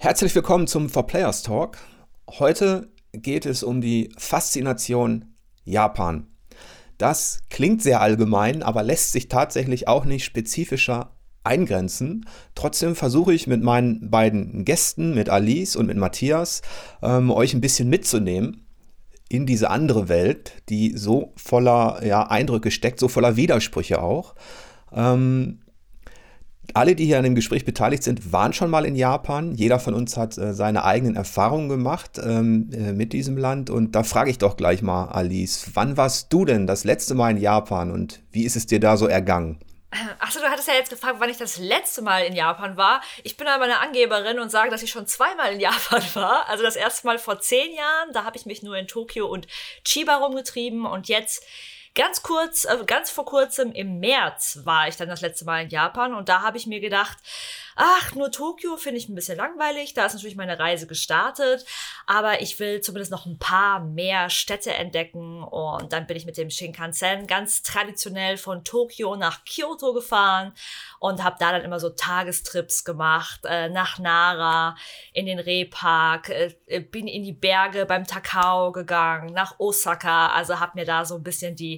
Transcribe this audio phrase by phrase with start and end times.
[0.00, 1.76] Herzlich willkommen zum For Players Talk.
[2.30, 6.28] Heute geht es um die Faszination Japan.
[6.98, 12.26] Das klingt sehr allgemein, aber lässt sich tatsächlich auch nicht spezifischer eingrenzen.
[12.54, 16.62] Trotzdem versuche ich mit meinen beiden Gästen, mit Alice und mit Matthias,
[17.02, 18.68] ähm, euch ein bisschen mitzunehmen
[19.28, 24.36] in diese andere Welt, die so voller ja, Eindrücke steckt, so voller Widersprüche auch.
[24.92, 25.58] Ähm,
[26.74, 29.54] alle, die hier an dem Gespräch beteiligt sind, waren schon mal in Japan.
[29.54, 33.70] Jeder von uns hat äh, seine eigenen Erfahrungen gemacht ähm, äh, mit diesem Land.
[33.70, 37.30] Und da frage ich doch gleich mal, Alice, wann warst du denn das letzte Mal
[37.30, 39.58] in Japan und wie ist es dir da so ergangen?
[40.18, 43.00] Achso, du hattest ja jetzt gefragt, wann ich das letzte Mal in Japan war.
[43.24, 46.48] Ich bin aber eine Angeberin und sage, dass ich schon zweimal in Japan war.
[46.48, 49.46] Also das erste Mal vor zehn Jahren, da habe ich mich nur in Tokio und
[49.84, 51.42] Chiba rumgetrieben und jetzt
[51.98, 55.68] Ganz kurz, äh, ganz vor kurzem im März war ich dann das letzte Mal in
[55.68, 57.18] Japan und da habe ich mir gedacht,
[57.78, 59.94] ach, nur Tokio finde ich ein bisschen langweilig.
[59.94, 61.64] Da ist natürlich meine Reise gestartet,
[62.06, 65.44] aber ich will zumindest noch ein paar mehr Städte entdecken.
[65.44, 70.52] Und dann bin ich mit dem Shinkansen ganz traditionell von Tokio nach Kyoto gefahren
[70.98, 74.76] und habe da dann immer so Tagestrips gemacht äh, nach Nara,
[75.12, 80.58] in den Rehpark, äh, äh, bin in die Berge beim Takao gegangen, nach Osaka, also
[80.58, 81.76] habe mir da so ein bisschen die,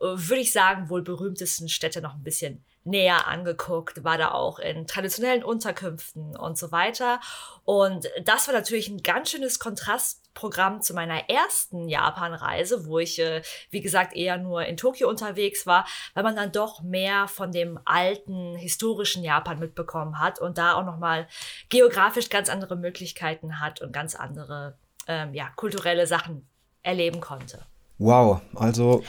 [0.00, 4.58] äh, würde ich sagen, wohl berühmtesten Städte noch ein bisschen näher angeguckt, war da auch
[4.58, 7.20] in traditionellen Unterkünften und so weiter.
[7.64, 13.42] Und das war natürlich ein ganz schönes Kontrastprogramm zu meiner ersten Japan-Reise, wo ich, äh,
[13.70, 17.78] wie gesagt, eher nur in Tokio unterwegs war, weil man dann doch mehr von dem
[17.84, 21.28] alten, historischen Japan mitbekommen hat und da auch nochmal
[21.68, 26.48] geografisch ganz andere Möglichkeiten hat und ganz andere, ähm, ja, kulturelle Sachen
[26.82, 27.64] erleben konnte.
[28.02, 29.04] Wow, also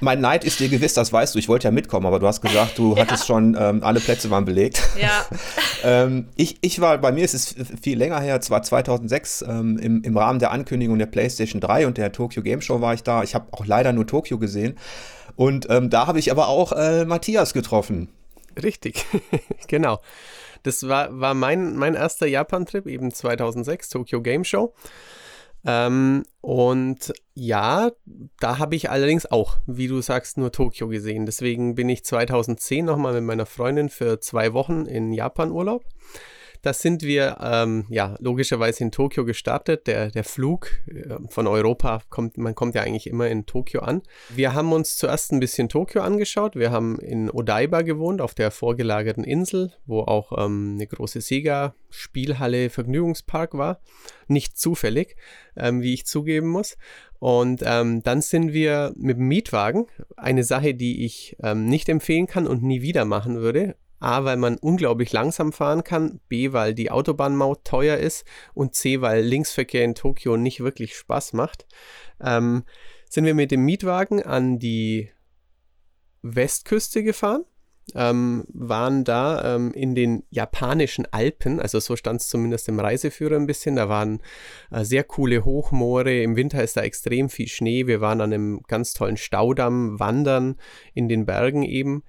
[0.00, 1.38] mein Neid ist dir gewiss, das weißt du.
[1.38, 3.00] Ich wollte ja mitkommen, aber du hast gesagt, du ja.
[3.00, 4.82] hattest schon, ähm, alle Plätze waren belegt.
[5.00, 5.24] Ja.
[5.82, 10.02] ähm, ich, ich war, bei mir ist es viel länger her, zwar 2006, ähm, im,
[10.02, 13.22] im Rahmen der Ankündigung der PlayStation 3 und der Tokyo Game Show war ich da.
[13.22, 14.76] Ich habe auch leider nur Tokio gesehen.
[15.36, 18.10] Und ähm, da habe ich aber auch äh, Matthias getroffen.
[18.62, 19.06] Richtig,
[19.68, 20.00] genau.
[20.64, 24.74] Das war, war mein, mein erster Japan-Trip, eben 2006, Tokyo Game Show.
[25.66, 27.90] Ähm, und ja,
[28.38, 31.26] da habe ich allerdings auch, wie du sagst, nur Tokio gesehen.
[31.26, 35.84] Deswegen bin ich 2010 nochmal mit meiner Freundin für zwei Wochen in Japan Urlaub.
[36.64, 39.86] Das sind wir ähm, ja logischerweise in Tokio gestartet.
[39.86, 44.00] Der, der Flug äh, von Europa kommt, man kommt ja eigentlich immer in Tokio an.
[44.30, 46.56] Wir haben uns zuerst ein bisschen Tokio angeschaut.
[46.56, 52.70] Wir haben in Odaiba gewohnt, auf der vorgelagerten Insel, wo auch ähm, eine große Sega-Spielhalle,
[52.70, 53.80] Vergnügungspark war.
[54.26, 55.16] Nicht zufällig,
[55.56, 56.78] ähm, wie ich zugeben muss.
[57.18, 59.86] Und ähm, dann sind wir mit dem Mietwagen,
[60.16, 64.36] eine Sache, die ich ähm, nicht empfehlen kann und nie wieder machen würde, A, weil
[64.36, 69.84] man unglaublich langsam fahren kann, B, weil die Autobahnmaut teuer ist und C, weil Linksverkehr
[69.84, 71.66] in Tokio nicht wirklich Spaß macht,
[72.20, 72.64] ähm,
[73.08, 75.10] sind wir mit dem Mietwagen an die
[76.22, 77.44] Westküste gefahren.
[77.94, 83.36] Ähm, waren da ähm, in den japanischen Alpen, also so stand es zumindest im Reiseführer
[83.36, 84.22] ein bisschen, da waren
[84.70, 88.62] äh, sehr coole Hochmoore, im Winter ist da extrem viel Schnee, wir waren an einem
[88.68, 90.56] ganz tollen Staudamm wandern
[90.94, 92.04] in den Bergen eben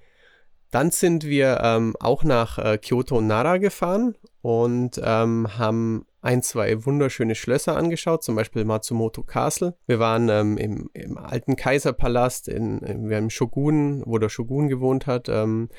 [0.76, 6.42] dann sind wir ähm, auch nach äh, Kyoto und Nara gefahren und ähm, haben ein,
[6.42, 9.74] zwei wunderschöne Schlösser angeschaut, zum Beispiel Matsumoto Castle.
[9.86, 15.06] Wir waren ähm, im, im, alten Kaiserpalast, in, in, im Shogun, wo der Shogun gewohnt
[15.06, 15.70] hat, ähm,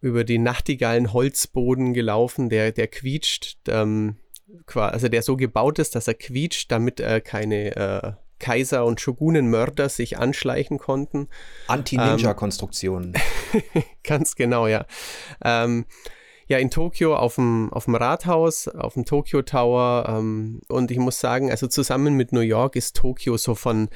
[0.00, 4.16] über den nachtigallen Holzboden gelaufen, der, der quietscht, ähm,
[4.74, 8.12] also der so gebaut ist, dass er quietscht, damit er keine äh,
[8.42, 11.28] Kaiser und Shogunenmörder sich anschleichen konnten.
[11.68, 13.14] Anti-Ninja-Konstruktionen.
[13.54, 14.84] Ähm, ganz genau, ja.
[15.42, 15.86] Ähm,
[16.48, 20.06] ja, in Tokio auf dem, auf dem Rathaus, auf dem Tokyo Tower.
[20.08, 23.88] Ähm, und ich muss sagen, also zusammen mit New York ist Tokio so von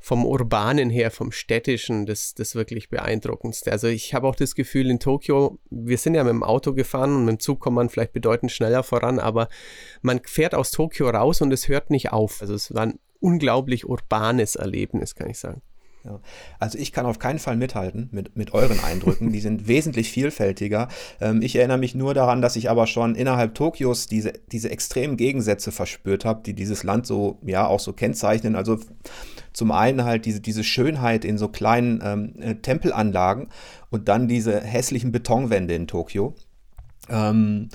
[0.00, 3.72] vom Urbanen her, vom Städtischen, das, das wirklich beeindruckendste.
[3.72, 7.16] Also ich habe auch das Gefühl, in Tokio, wir sind ja mit dem Auto gefahren
[7.16, 9.48] und mit dem Zug kommt man vielleicht bedeutend schneller voran, aber
[10.00, 12.40] man fährt aus Tokio raus und es hört nicht auf.
[12.40, 15.62] Also es war ein unglaublich urbanes Erlebnis, kann ich sagen.
[16.04, 16.20] Ja.
[16.58, 19.32] Also ich kann auf keinen Fall mithalten mit, mit euren Eindrücken.
[19.32, 20.88] Die sind wesentlich vielfältiger.
[21.20, 25.16] Ähm, ich erinnere mich nur daran, dass ich aber schon innerhalb Tokios diese, diese extremen
[25.16, 28.54] Gegensätze verspürt habe, die dieses Land so, ja, auch so kennzeichnen.
[28.54, 28.78] Also
[29.52, 33.48] zum einen halt diese, diese Schönheit in so kleinen ähm, äh, Tempelanlagen
[33.90, 36.34] und dann diese hässlichen Betonwände in Tokio.
[37.10, 37.68] Ähm,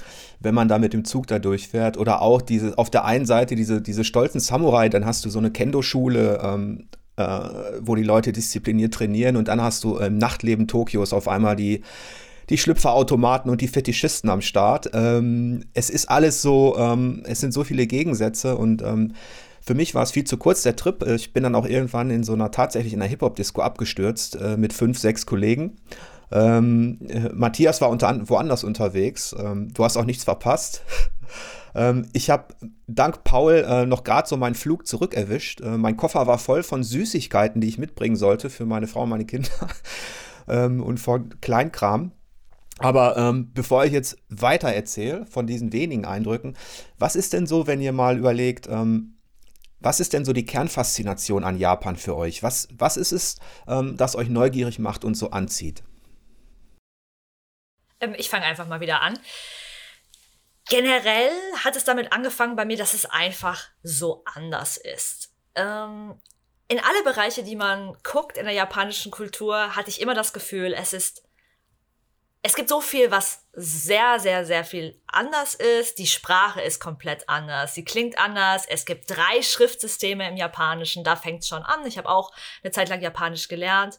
[0.43, 1.97] wenn man da mit dem Zug da durchfährt.
[1.97, 5.39] Oder auch diese, auf der einen Seite diese, diese stolzen Samurai, dann hast du so
[5.39, 7.39] eine Kendo-Schule, ähm, äh,
[7.81, 11.81] wo die Leute diszipliniert trainieren und dann hast du im Nachtleben Tokios auf einmal die,
[12.49, 14.89] die Schlüpferautomaten und die Fetischisten am Start.
[14.93, 19.13] Ähm, es ist alles so, ähm, es sind so viele Gegensätze und ähm,
[19.61, 21.07] für mich war es viel zu kurz, der Trip.
[21.07, 24.73] Ich bin dann auch irgendwann in so einer tatsächlich in einer Hip-Hop-Disco abgestürzt äh, mit
[24.73, 25.77] fünf, sechs Kollegen.
[26.33, 29.35] Ähm, äh, Matthias war unter, woanders unterwegs.
[29.37, 30.81] Ähm, du hast auch nichts verpasst.
[31.75, 32.55] ähm, ich habe
[32.87, 35.61] dank Paul äh, noch gerade so meinen Flug zurückerwischt.
[35.61, 39.09] Äh, mein Koffer war voll von Süßigkeiten, die ich mitbringen sollte für meine Frau und
[39.09, 39.49] meine Kinder
[40.47, 42.11] ähm, und von Kleinkram.
[42.79, 46.55] Aber ähm, bevor ich jetzt weiter erzähle von diesen wenigen Eindrücken,
[46.97, 49.17] was ist denn so, wenn ihr mal überlegt, ähm,
[49.79, 52.41] was ist denn so die Kernfaszination an Japan für euch?
[52.41, 53.35] Was, was ist es,
[53.67, 55.83] ähm, das euch neugierig macht und so anzieht?
[58.03, 59.17] Ähm, ich fange einfach mal wieder an.
[60.69, 61.31] Generell
[61.63, 65.33] hat es damit angefangen bei mir, dass es einfach so anders ist.
[65.55, 66.19] Ähm,
[66.67, 70.73] in alle Bereiche, die man guckt in der japanischen Kultur, hatte ich immer das Gefühl,
[70.73, 71.23] es ist
[72.45, 75.97] es gibt so viel, was sehr, sehr, sehr viel anders ist.
[75.97, 77.73] Die Sprache ist komplett anders.
[77.73, 78.65] Sie klingt anders.
[78.67, 81.05] Es gibt drei Schriftsysteme im Japanischen.
[81.05, 81.85] Da fängt es schon an.
[81.85, 83.97] Ich habe auch eine Zeit lang Japanisch gelernt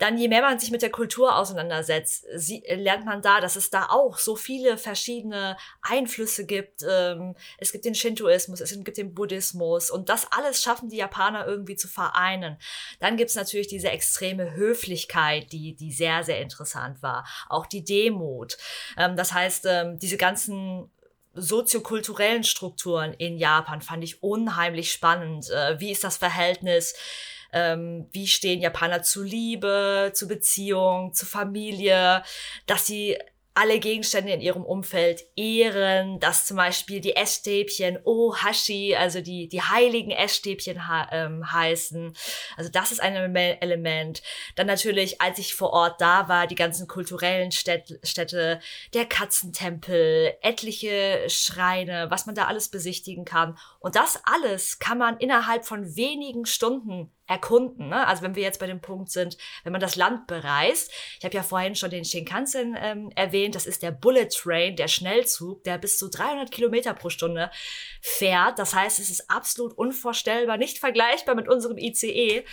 [0.00, 3.68] dann je mehr man sich mit der Kultur auseinandersetzt, sie, lernt man da, dass es
[3.68, 6.82] da auch so viele verschiedene Einflüsse gibt.
[6.88, 11.46] Ähm, es gibt den Shintoismus, es gibt den Buddhismus und das alles schaffen die Japaner
[11.46, 12.56] irgendwie zu vereinen.
[12.98, 17.26] Dann gibt's natürlich diese extreme Höflichkeit, die, die sehr, sehr interessant war.
[17.50, 18.56] Auch die Demut.
[18.96, 20.90] Ähm, das heißt, ähm, diese ganzen
[21.34, 25.50] soziokulturellen Strukturen in Japan fand ich unheimlich spannend.
[25.50, 26.94] Äh, wie ist das Verhältnis
[27.52, 32.22] ähm, wie stehen Japaner zu Liebe, zu Beziehung, zu Familie,
[32.66, 33.18] dass sie
[33.54, 39.60] alle Gegenstände in ihrem Umfeld ehren, dass zum Beispiel die Essstäbchen Ohashi, also die, die
[39.60, 40.80] heiligen Essstäbchen
[41.10, 42.16] ähm, heißen.
[42.56, 44.22] Also das ist ein Element.
[44.54, 48.60] Dann natürlich, als ich vor Ort da war, die ganzen kulturellen Städt Städte,
[48.94, 53.58] der Katzentempel, etliche Schreine, was man da alles besichtigen kann.
[53.80, 57.88] Und das alles kann man innerhalb von wenigen Stunden erkunden.
[57.88, 58.06] Ne?
[58.06, 60.92] Also wenn wir jetzt bei dem Punkt sind, wenn man das Land bereist.
[61.18, 63.54] Ich habe ja vorhin schon den Shinkansen ähm, erwähnt.
[63.54, 67.50] Das ist der Bullet Train, der Schnellzug, der bis zu 300 Kilometer pro Stunde
[68.02, 68.58] fährt.
[68.58, 72.38] Das heißt, es ist absolut unvorstellbar, nicht vergleichbar mit unserem ICE.
[72.38, 72.44] Äh,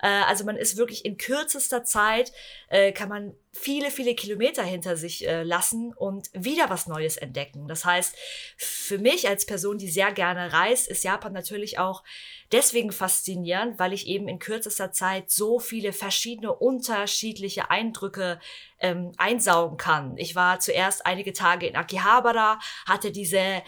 [0.00, 2.32] also man ist wirklich in kürzester Zeit,
[2.68, 7.68] äh, kann man viele, viele Kilometer hinter sich äh, lassen und wieder was Neues entdecken.
[7.68, 8.16] Das heißt,
[8.56, 12.02] für mich als Person, die sehr gerne reist, ist Japan natürlich auch
[12.50, 18.40] deswegen faszinierend, weil ich eben in kürzester Zeit so viele verschiedene unterschiedliche Eindrücke
[18.80, 20.16] ähm, einsaugen kann.
[20.16, 23.62] Ich war zuerst einige Tage in Akihabara, hatte diese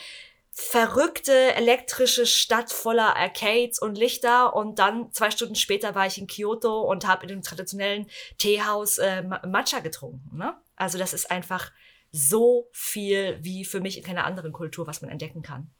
[0.56, 6.28] verrückte elektrische Stadt voller Arcades und Lichter und dann zwei Stunden später war ich in
[6.28, 8.06] Kyoto und habe in dem traditionellen
[8.38, 10.36] Teehaus äh, Matcha getrunken.
[10.36, 10.56] Ne?
[10.76, 11.72] Also das ist einfach
[12.12, 15.74] so viel wie für mich in keiner anderen Kultur, was man entdecken kann.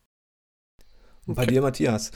[1.25, 2.11] Und bei dir, Matthias?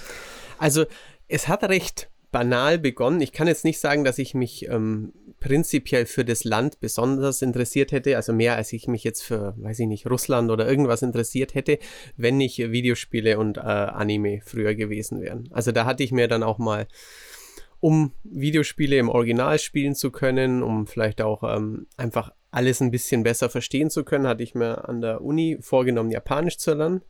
[0.58, 0.84] Also
[1.28, 3.20] es hat recht banal begonnen.
[3.20, 7.92] Ich kann jetzt nicht sagen, dass ich mich ähm, prinzipiell für das Land besonders interessiert
[7.92, 11.54] hätte, also mehr als ich mich jetzt für, weiß ich nicht, Russland oder irgendwas interessiert
[11.54, 11.78] hätte,
[12.16, 15.48] wenn nicht Videospiele und äh, Anime früher gewesen wären.
[15.52, 16.86] Also da hatte ich mir dann auch mal,
[17.80, 23.22] um Videospiele im Original spielen zu können, um vielleicht auch ähm, einfach alles ein bisschen
[23.22, 27.03] besser verstehen zu können, hatte ich mir an der Uni vorgenommen, Japanisch zu lernen.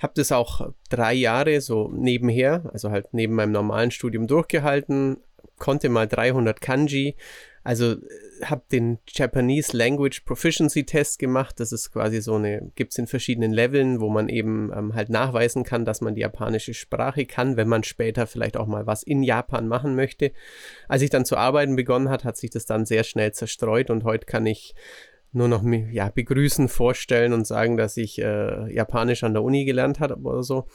[0.00, 5.18] Habe das auch drei Jahre so nebenher, also halt neben meinem normalen Studium durchgehalten,
[5.58, 7.16] konnte mal 300 Kanji,
[7.62, 7.98] also äh,
[8.44, 11.60] habe den Japanese Language Proficiency Test gemacht.
[11.60, 15.10] Das ist quasi so eine, gibt es in verschiedenen Leveln, wo man eben ähm, halt
[15.10, 19.02] nachweisen kann, dass man die japanische Sprache kann, wenn man später vielleicht auch mal was
[19.02, 20.32] in Japan machen möchte.
[20.88, 24.04] Als ich dann zu arbeiten begonnen hat, hat sich das dann sehr schnell zerstreut und
[24.04, 24.74] heute kann ich
[25.32, 30.00] nur noch ja, begrüßen, vorstellen und sagen, dass ich äh, Japanisch an der Uni gelernt
[30.00, 30.66] habe oder so.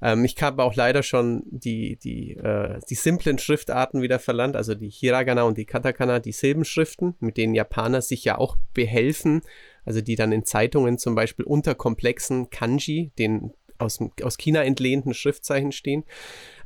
[0.00, 4.74] Ähm, ich habe auch leider schon die, die, äh, die simplen Schriftarten wieder verlernt, also
[4.74, 9.42] die Hiragana und die Katakana, die Silbenschriften, mit denen Japaner sich ja auch behelfen,
[9.84, 15.14] also die dann in Zeitungen zum Beispiel unter komplexen Kanji, den aus, aus China entlehnten
[15.14, 16.04] Schriftzeichen stehen.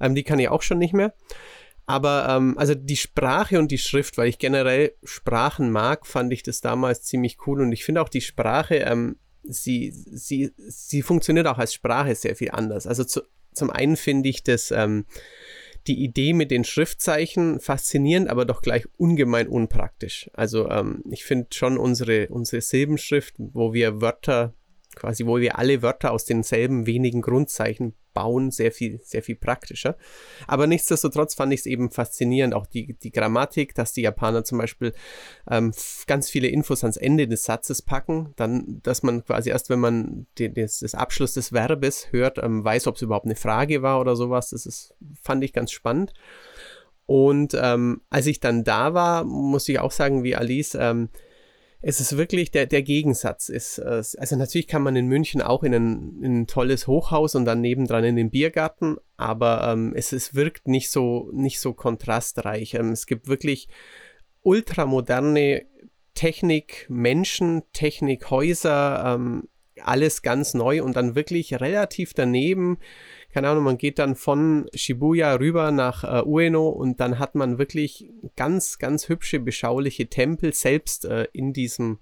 [0.00, 1.14] Ähm, die kann ich auch schon nicht mehr.
[1.90, 6.44] Aber ähm, also die Sprache und die Schrift, weil ich generell Sprachen mag, fand ich
[6.44, 7.61] das damals ziemlich cool.
[7.61, 12.37] Und ich finde auch die Sprache, ähm, sie, sie, sie funktioniert auch als Sprache sehr
[12.37, 12.87] viel anders.
[12.87, 15.04] Also zu, zum einen finde ich das ähm,
[15.88, 20.30] die Idee mit den Schriftzeichen faszinierend, aber doch gleich ungemein unpraktisch.
[20.32, 24.54] Also ähm, ich finde schon unsere, unsere Silbenschrift, wo wir Wörter
[24.97, 29.97] quasi, wo wir alle Wörter aus denselben wenigen Grundzeichen bauen, sehr viel, sehr viel praktischer.
[30.47, 34.59] Aber nichtsdestotrotz fand ich es eben faszinierend, auch die, die Grammatik, dass die Japaner zum
[34.59, 34.92] Beispiel
[35.49, 35.73] ähm,
[36.06, 40.26] ganz viele Infos ans Ende des Satzes packen, dann, dass man quasi erst, wenn man
[40.38, 44.00] die, das, das Abschluss des Verbes hört, ähm, weiß, ob es überhaupt eine Frage war
[44.00, 44.50] oder sowas.
[44.50, 46.12] Das ist, fand ich ganz spannend.
[47.06, 51.09] Und ähm, als ich dann da war, muss ich auch sagen, wie Alice, ähm,
[51.82, 53.49] es ist wirklich der, der Gegensatz.
[53.49, 57.34] Ist, äh, also natürlich kann man in München auch in ein, in ein tolles Hochhaus
[57.34, 61.72] und dann nebendran in den Biergarten, aber ähm, es, es wirkt nicht so, nicht so
[61.72, 62.75] kontrastreich.
[62.75, 63.68] Ähm, es gibt wirklich
[64.42, 65.66] ultramoderne
[66.14, 69.49] Technik, Menschen, Technik, Häuser, ähm,
[69.82, 72.78] alles ganz neu und dann wirklich relativ daneben
[73.32, 77.58] keine Ahnung, man geht dann von Shibuya rüber nach äh, Ueno und dann hat man
[77.58, 81.99] wirklich ganz, ganz hübsche, beschauliche Tempel selbst äh, in diesem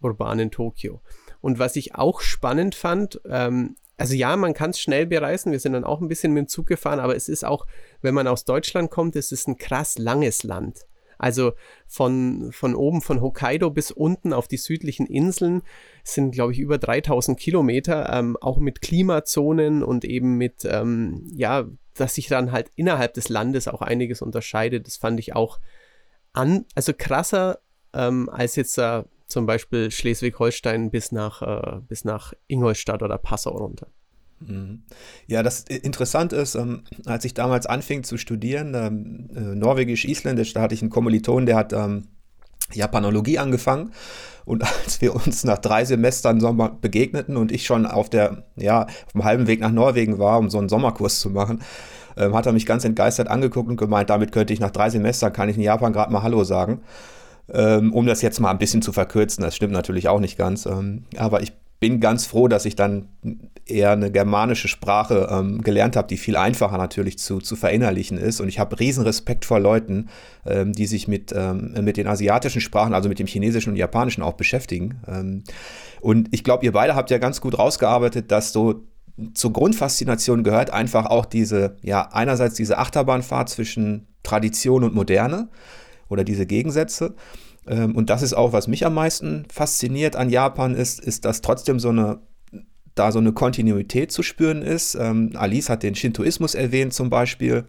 [0.00, 1.00] urbanen Tokio.
[1.40, 5.52] Und was ich auch spannend fand, ähm, also ja, man kann es schnell bereisen.
[5.52, 7.66] Wir sind dann auch ein bisschen mit dem Zug gefahren, aber es ist auch,
[8.00, 10.86] wenn man aus Deutschland kommt, es ist ein krass langes Land.
[11.20, 11.52] Also
[11.86, 15.62] von, von oben von Hokkaido bis unten auf die südlichen Inseln
[16.02, 21.66] sind, glaube ich, über 3000 Kilometer, ähm, auch mit Klimazonen und eben mit, ähm, ja,
[21.94, 24.86] dass sich dann halt innerhalb des Landes auch einiges unterscheidet.
[24.86, 25.60] Das fand ich auch
[26.32, 27.58] an, also krasser
[27.92, 33.88] ähm, als jetzt äh, zum Beispiel Schleswig-Holstein bis äh, bis nach Ingolstadt oder Passau runter.
[35.26, 40.62] Ja, das interessant ist, ähm, als ich damals anfing zu studieren, ähm, äh, Norwegisch-Isländisch, da
[40.62, 42.08] hatte ich einen Kommiliton, der hat ähm,
[42.72, 43.92] Japanologie angefangen.
[44.44, 48.84] Und als wir uns nach drei Semestern Sommer begegneten und ich schon auf der, ja,
[48.84, 51.60] auf dem halben Weg nach Norwegen war, um so einen Sommerkurs zu machen,
[52.16, 55.32] ähm, hat er mich ganz entgeistert angeguckt und gemeint, damit könnte ich nach drei Semestern,
[55.32, 56.80] kann ich in Japan gerade mal Hallo sagen.
[57.52, 60.66] Ähm, um das jetzt mal ein bisschen zu verkürzen, das stimmt natürlich auch nicht ganz.
[60.66, 63.08] Ähm, aber ich bin ganz froh, dass ich dann
[63.64, 68.40] eher eine germanische Sprache ähm, gelernt habe, die viel einfacher natürlich zu, zu verinnerlichen ist.
[68.40, 70.10] Und ich habe riesen Respekt vor Leuten,
[70.44, 74.22] ähm, die sich mit, ähm, mit den asiatischen Sprachen, also mit dem chinesischen und japanischen
[74.22, 75.00] auch beschäftigen.
[75.08, 75.44] Ähm,
[76.02, 78.84] und ich glaube, ihr beide habt ja ganz gut rausgearbeitet, dass so
[79.32, 85.48] zur Grundfaszination gehört einfach auch diese, ja, einerseits diese Achterbahnfahrt zwischen Tradition und Moderne
[86.08, 87.14] oder diese Gegensätze.
[87.70, 91.40] Ähm, und das ist auch, was mich am meisten fasziniert an Japan ist, ist, dass
[91.40, 92.18] trotzdem so eine
[92.96, 94.96] da so eine Kontinuität zu spüren ist.
[94.96, 97.64] Ähm, Alice hat den Shintoismus erwähnt zum Beispiel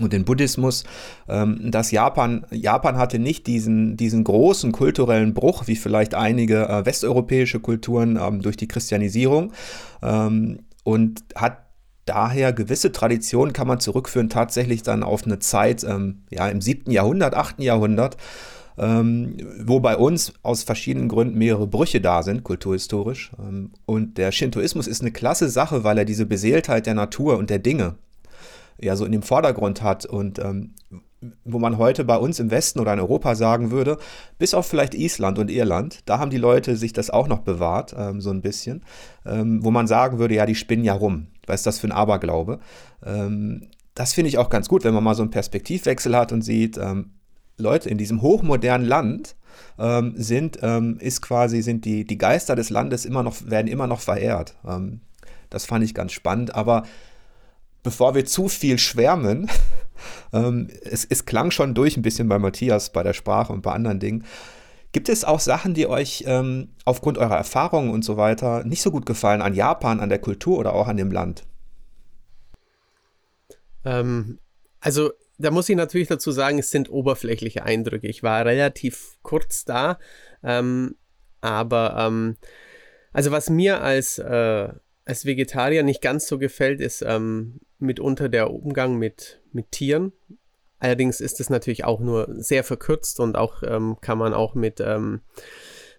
[0.00, 0.84] und den Buddhismus,
[1.28, 6.86] ähm, dass Japan, Japan hatte nicht diesen, diesen großen kulturellen Bruch, wie vielleicht einige äh,
[6.86, 9.52] westeuropäische Kulturen durch die Christianisierung
[10.84, 11.58] und hat
[12.04, 17.34] daher gewisse Traditionen kann man zurückführen tatsächlich dann auf eine Zeit ja, im siebten Jahrhundert,
[17.34, 18.16] achten Jahrhundert,
[18.78, 23.32] ähm, wo bei uns aus verschiedenen Gründen mehrere Brüche da sind, kulturhistorisch.
[23.38, 27.50] Ähm, und der Shintoismus ist eine klasse Sache, weil er diese Beseeltheit der Natur und
[27.50, 27.94] der Dinge
[28.78, 30.74] ja so in dem Vordergrund hat und ähm,
[31.44, 33.96] wo man heute bei uns im Westen oder in Europa sagen würde,
[34.38, 37.94] bis auf vielleicht Island und Irland, da haben die Leute sich das auch noch bewahrt,
[37.98, 38.84] ähm, so ein bisschen,
[39.24, 41.28] ähm, wo man sagen würde, ja, die spinnen ja rum.
[41.46, 42.60] Was ist das für ein Aberglaube?
[43.04, 46.42] Ähm, das finde ich auch ganz gut, wenn man mal so einen Perspektivwechsel hat und
[46.42, 47.12] sieht, ähm,
[47.58, 49.36] Leute in diesem hochmodernen Land
[49.78, 53.86] ähm, sind, ähm, ist quasi, sind die, die Geister des Landes immer noch, werden immer
[53.86, 54.56] noch verehrt.
[54.66, 55.00] Ähm,
[55.50, 56.54] das fand ich ganz spannend.
[56.54, 56.84] Aber
[57.82, 59.48] bevor wir zu viel schwärmen,
[60.32, 63.72] ähm, es, es klang schon durch ein bisschen bei Matthias, bei der Sprache und bei
[63.72, 64.24] anderen Dingen.
[64.92, 68.90] Gibt es auch Sachen, die euch ähm, aufgrund eurer Erfahrungen und so weiter nicht so
[68.90, 71.44] gut gefallen an Japan, an der Kultur oder auch an dem Land?
[73.84, 74.38] Ähm,
[74.80, 78.06] also da muss ich natürlich dazu sagen, es sind oberflächliche Eindrücke.
[78.06, 79.98] Ich war relativ kurz da,
[80.42, 80.96] ähm,
[81.40, 82.36] aber ähm,
[83.12, 84.68] also was mir als, äh,
[85.04, 90.12] als Vegetarier nicht ganz so gefällt, ist ähm, mitunter der Umgang mit, mit Tieren.
[90.78, 94.80] Allerdings ist es natürlich auch nur sehr verkürzt und auch ähm, kann man auch mit
[94.80, 95.22] ähm,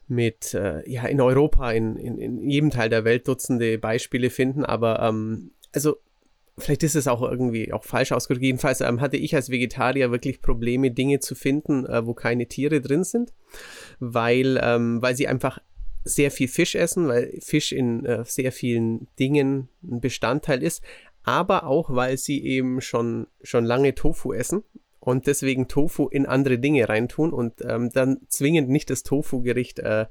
[0.10, 4.63] mit, äh, ja, in Europa, in, in, in jedem Teil der Welt Dutzende Beispiele finden,
[4.63, 5.98] aber ähm, also
[6.58, 8.46] vielleicht ist es auch irgendwie auch falsch ausgedrückt.
[8.46, 12.82] Jedenfalls ähm, hatte ich als Vegetarier wirklich Probleme, Dinge zu finden, äh, wo keine Tiere
[12.82, 13.34] drin sind,
[14.00, 15.60] weil, ähm, weil sie einfach
[16.04, 20.82] sehr viel Fisch essen, weil Fisch in äh, sehr vielen Dingen ein Bestandteil ist,
[21.24, 24.64] aber auch, weil sie eben schon, schon lange Tofu essen
[25.00, 30.08] und deswegen Tofu in andere Dinge reintun und ähm, dann zwingend nicht das Tofu-Gericht äh,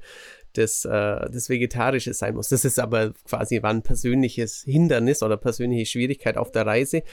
[0.57, 0.89] das, äh,
[1.29, 2.49] das Vegetarische sein muss.
[2.49, 7.03] Das ist aber quasi war ein persönliches Hindernis oder persönliche Schwierigkeit auf der Reise.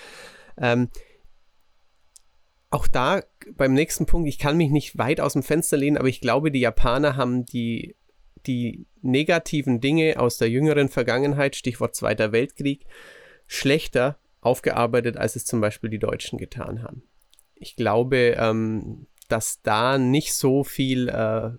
[0.58, 0.88] Ähm,
[2.70, 3.22] auch da
[3.56, 6.50] beim nächsten Punkt, ich kann mich nicht weit aus dem Fenster lehnen, aber ich glaube,
[6.50, 7.96] die Japaner haben die
[8.46, 12.84] die negativen Dinge aus der jüngeren Vergangenheit, Stichwort Zweiter Weltkrieg,
[13.46, 17.02] schlechter aufgearbeitet, als es zum Beispiel die Deutschen getan haben.
[17.54, 21.50] Ich glaube, ähm, dass da nicht so viel äh,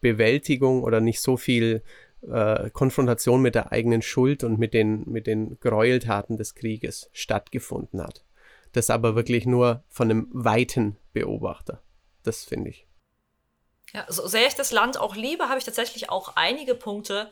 [0.00, 1.82] Bewältigung oder nicht so viel
[2.22, 8.02] äh, Konfrontation mit der eigenen Schuld und mit den, mit den Gräueltaten des Krieges stattgefunden
[8.02, 8.24] hat.
[8.72, 11.82] Das aber wirklich nur von einem weiten Beobachter.
[12.22, 12.86] Das finde ich.
[13.94, 17.30] Ja, so sehr ich das Land auch liebe, habe ich tatsächlich auch einige Punkte,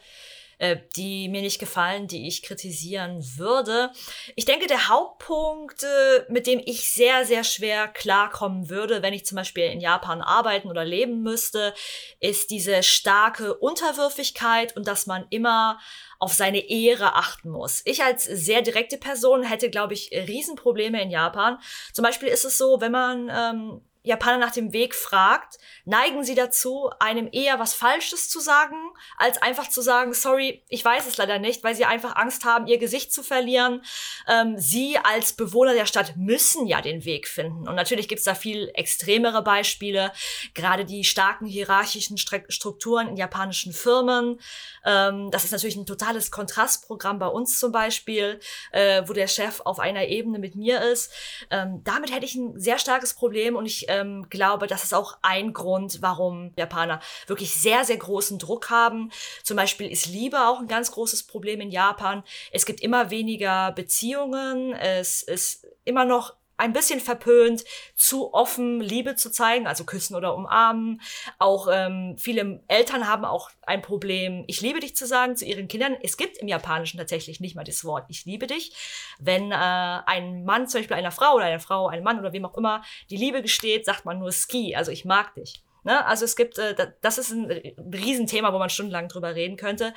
[0.59, 3.91] äh, die mir nicht gefallen, die ich kritisieren würde.
[4.37, 9.27] Ich denke, der Hauptpunkt, äh, mit dem ich sehr, sehr schwer klarkommen würde, wenn ich
[9.27, 11.75] zum Beispiel in Japan arbeiten oder leben müsste,
[12.21, 15.79] ist diese starke Unterwürfigkeit und dass man immer
[16.19, 17.83] auf seine Ehre achten muss.
[17.85, 21.59] Ich als sehr direkte Person hätte, glaube ich, Riesenprobleme in Japan.
[21.93, 26.37] Zum Beispiel ist es so, wenn man ähm, Japaner nach dem Weg fragt, neigen sie
[26.37, 28.77] dazu, einem eher was Falsches zu sagen,
[29.19, 32.69] als einfach zu sagen, sorry, ich weiß es leider nicht, weil sie einfach Angst haben,
[32.69, 33.83] ihr Gesicht zu verlieren.
[34.29, 37.67] Ähm, sie als Bewohner der Stadt müssen ja den Weg finden.
[37.69, 40.13] Und natürlich gibt es da viel extremere Beispiele,
[40.55, 44.39] gerade die starken hierarchischen Strukturen in japanischen Firmen.
[44.85, 48.39] Ähm, das ist natürlich ein totales Kontrastprogramm bei uns zum Beispiel,
[48.71, 51.13] äh, wo der Chef auf einer Ebene mit mir ist.
[51.51, 55.19] Ähm, damit hätte ich ein sehr starkes Problem und ich ähm, glaube, das ist auch
[55.23, 59.11] ein Grund, warum Japaner wirklich sehr, sehr großen Druck haben.
[59.43, 62.23] Zum Beispiel ist Liebe auch ein ganz großes Problem in Japan.
[62.53, 64.73] Es gibt immer weniger Beziehungen.
[64.73, 70.35] Es ist immer noch ein bisschen verpönt, zu offen Liebe zu zeigen, also küssen oder
[70.35, 71.01] umarmen.
[71.39, 75.69] Auch ähm, viele Eltern haben auch ein Problem, ich liebe dich zu sagen zu ihren
[75.69, 75.97] Kindern.
[76.03, 78.73] Es gibt im Japanischen tatsächlich nicht mal das Wort ich liebe dich.
[79.19, 82.45] Wenn äh, ein Mann zum Beispiel einer Frau oder eine Frau einem Mann oder wem
[82.45, 85.63] auch immer die Liebe gesteht, sagt man nur Ski, also ich mag dich.
[85.85, 86.05] Ne?
[86.05, 87.51] Also es gibt, äh, das ist ein
[87.95, 89.95] Riesenthema, wo man stundenlang drüber reden könnte.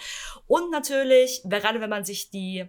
[0.48, 2.68] Und natürlich, gerade wenn man sich die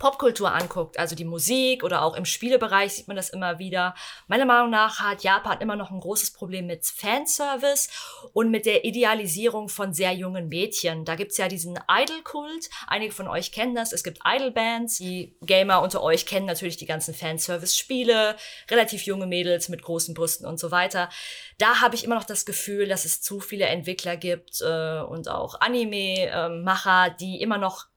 [0.00, 3.94] Popkultur anguckt, also die Musik oder auch im Spielebereich sieht man das immer wieder.
[4.28, 7.90] Meiner Meinung nach hat Japan immer noch ein großes Problem mit Fanservice
[8.32, 11.04] und mit der Idealisierung von sehr jungen Mädchen.
[11.04, 12.70] Da gibt's ja diesen Idol-Kult.
[12.86, 13.92] Einige von euch kennen das.
[13.92, 14.96] Es gibt Idol-Bands.
[14.96, 18.36] Die Gamer unter euch kennen natürlich die ganzen Fanservice-Spiele.
[18.70, 21.10] Relativ junge Mädels mit großen Brüsten und so weiter.
[21.58, 25.28] Da habe ich immer noch das Gefühl, dass es zu viele Entwickler gibt äh, und
[25.28, 27.89] auch Anime-Macher, äh, die immer noch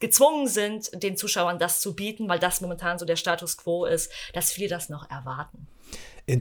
[0.00, 4.10] gezwungen sind, den Zuschauern das zu bieten, weil das momentan so der Status quo ist,
[4.32, 5.66] dass viele das noch erwarten.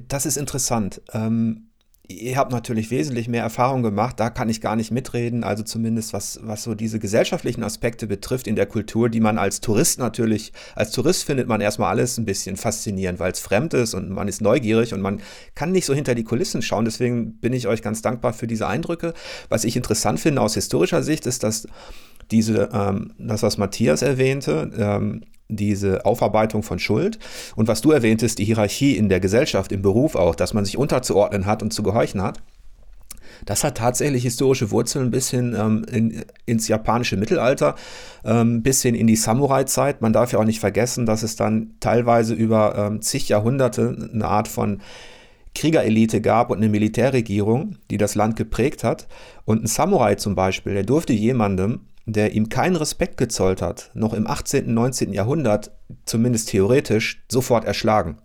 [0.07, 1.01] Das ist interessant.
[1.13, 1.69] Ähm,
[2.09, 6.13] ihr habt natürlich wesentlich mehr Erfahrung gemacht, da kann ich gar nicht mitreden, also zumindest
[6.13, 10.53] was, was so diese gesellschaftlichen Aspekte betrifft in der Kultur, die man als Tourist natürlich,
[10.75, 14.27] als Tourist findet man erstmal alles ein bisschen faszinierend, weil es fremd ist und man
[14.27, 15.21] ist neugierig und man
[15.53, 18.67] kann nicht so hinter die Kulissen schauen, deswegen bin ich euch ganz dankbar für diese
[18.67, 19.13] Eindrücke.
[19.49, 21.67] Was ich interessant finde aus historischer Sicht ist, dass
[22.31, 27.19] diese, ähm, das, was Matthias erwähnte, ähm, diese Aufarbeitung von Schuld
[27.55, 30.77] und was du erwähntest, die Hierarchie in der Gesellschaft, im Beruf auch, dass man sich
[30.77, 32.39] unterzuordnen hat und zu gehorchen hat.
[33.45, 37.75] Das hat tatsächlich historische Wurzeln bis hin ähm, in, ins japanische Mittelalter,
[38.25, 40.01] ähm, bis hin in die Samurai-Zeit.
[40.01, 44.25] Man darf ja auch nicht vergessen, dass es dann teilweise über ähm, zig Jahrhunderte eine
[44.25, 44.81] Art von
[45.55, 49.07] Kriegerelite gab und eine Militärregierung, die das Land geprägt hat.
[49.45, 54.13] Und ein Samurai zum Beispiel, der durfte jemandem der ihm keinen Respekt gezollt hat, noch
[54.13, 55.13] im 18., 19.
[55.13, 55.71] Jahrhundert,
[56.05, 58.17] zumindest theoretisch, sofort erschlagen.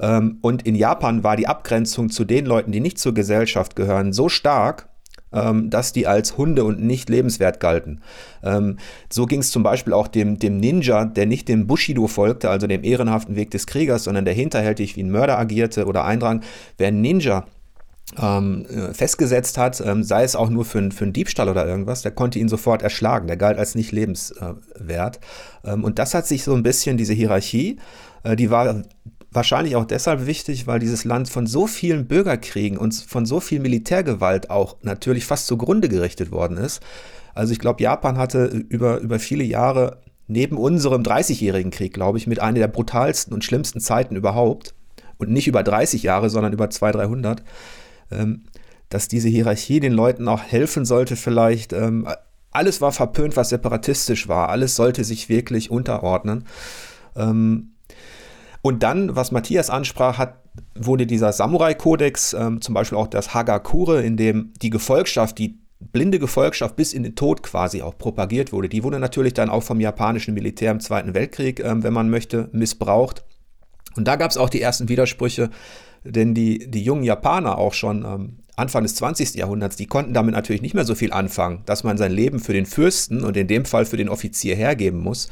[0.00, 4.12] Ähm, und in Japan war die Abgrenzung zu den Leuten, die nicht zur Gesellschaft gehören,
[4.12, 4.88] so stark,
[5.32, 8.00] ähm, dass die als Hunde und nicht lebenswert galten.
[8.42, 12.50] Ähm, so ging es zum Beispiel auch dem, dem Ninja, der nicht dem Bushido folgte,
[12.50, 16.42] also dem ehrenhaften Weg des Kriegers, sondern der hinterhältig wie ein Mörder agierte oder eindrang.
[16.76, 17.46] Wer ein Ninja
[18.20, 22.02] ähm, äh, festgesetzt hat, ähm, sei es auch nur für, für einen Diebstahl oder irgendwas,
[22.02, 23.26] der konnte ihn sofort erschlagen.
[23.26, 25.20] Der galt als nicht lebenswert.
[25.64, 27.78] Ähm, und das hat sich so ein bisschen, diese Hierarchie,
[28.22, 28.82] äh, die war
[29.30, 33.60] wahrscheinlich auch deshalb wichtig, weil dieses Land von so vielen Bürgerkriegen und von so viel
[33.60, 36.82] Militärgewalt auch natürlich fast zugrunde gerichtet worden ist.
[37.34, 42.26] Also ich glaube, Japan hatte über, über viele Jahre neben unserem 30-jährigen Krieg, glaube ich,
[42.26, 44.74] mit einer der brutalsten und schlimmsten Zeiten überhaupt.
[45.18, 47.46] Und nicht über 30 Jahre, sondern über 200, 300 ähm,
[48.88, 51.72] dass diese Hierarchie den Leuten auch helfen sollte, vielleicht.
[51.72, 52.08] Ähm,
[52.50, 54.48] alles war verpönt, was separatistisch war.
[54.48, 56.44] Alles sollte sich wirklich unterordnen.
[57.14, 57.74] Ähm,
[58.62, 60.42] und dann, was Matthias ansprach, hat,
[60.74, 66.18] wurde dieser Samurai-Kodex, ähm, zum Beispiel auch das Hagakure, in dem die Gefolgschaft, die blinde
[66.18, 69.80] Gefolgschaft bis in den Tod quasi auch propagiert wurde, die wurde natürlich dann auch vom
[69.80, 73.24] japanischen Militär im Zweiten Weltkrieg, ähm, wenn man möchte, missbraucht.
[73.94, 75.50] Und da gab es auch die ersten Widersprüche
[76.10, 79.34] denn die, die jungen Japaner auch schon ähm, Anfang des 20.
[79.34, 82.52] Jahrhunderts, die konnten damit natürlich nicht mehr so viel anfangen, dass man sein Leben für
[82.52, 85.28] den Fürsten und in dem Fall für den Offizier hergeben muss.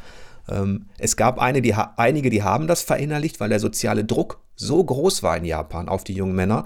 [0.48, 4.82] Ähm, es gab eine, die, einige, die haben das verinnerlicht, weil der soziale Druck so
[4.82, 6.64] groß war in Japan auf die jungen Männer,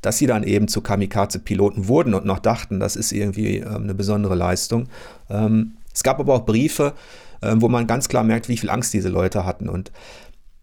[0.00, 3.94] dass sie dann eben zu Kamikaze-Piloten wurden und noch dachten, das ist irgendwie ähm, eine
[3.94, 4.88] besondere Leistung.
[5.28, 6.94] Ähm, es gab aber auch Briefe,
[7.40, 9.68] wo man ganz klar merkt, wie viel Angst diese Leute hatten.
[9.68, 9.92] Und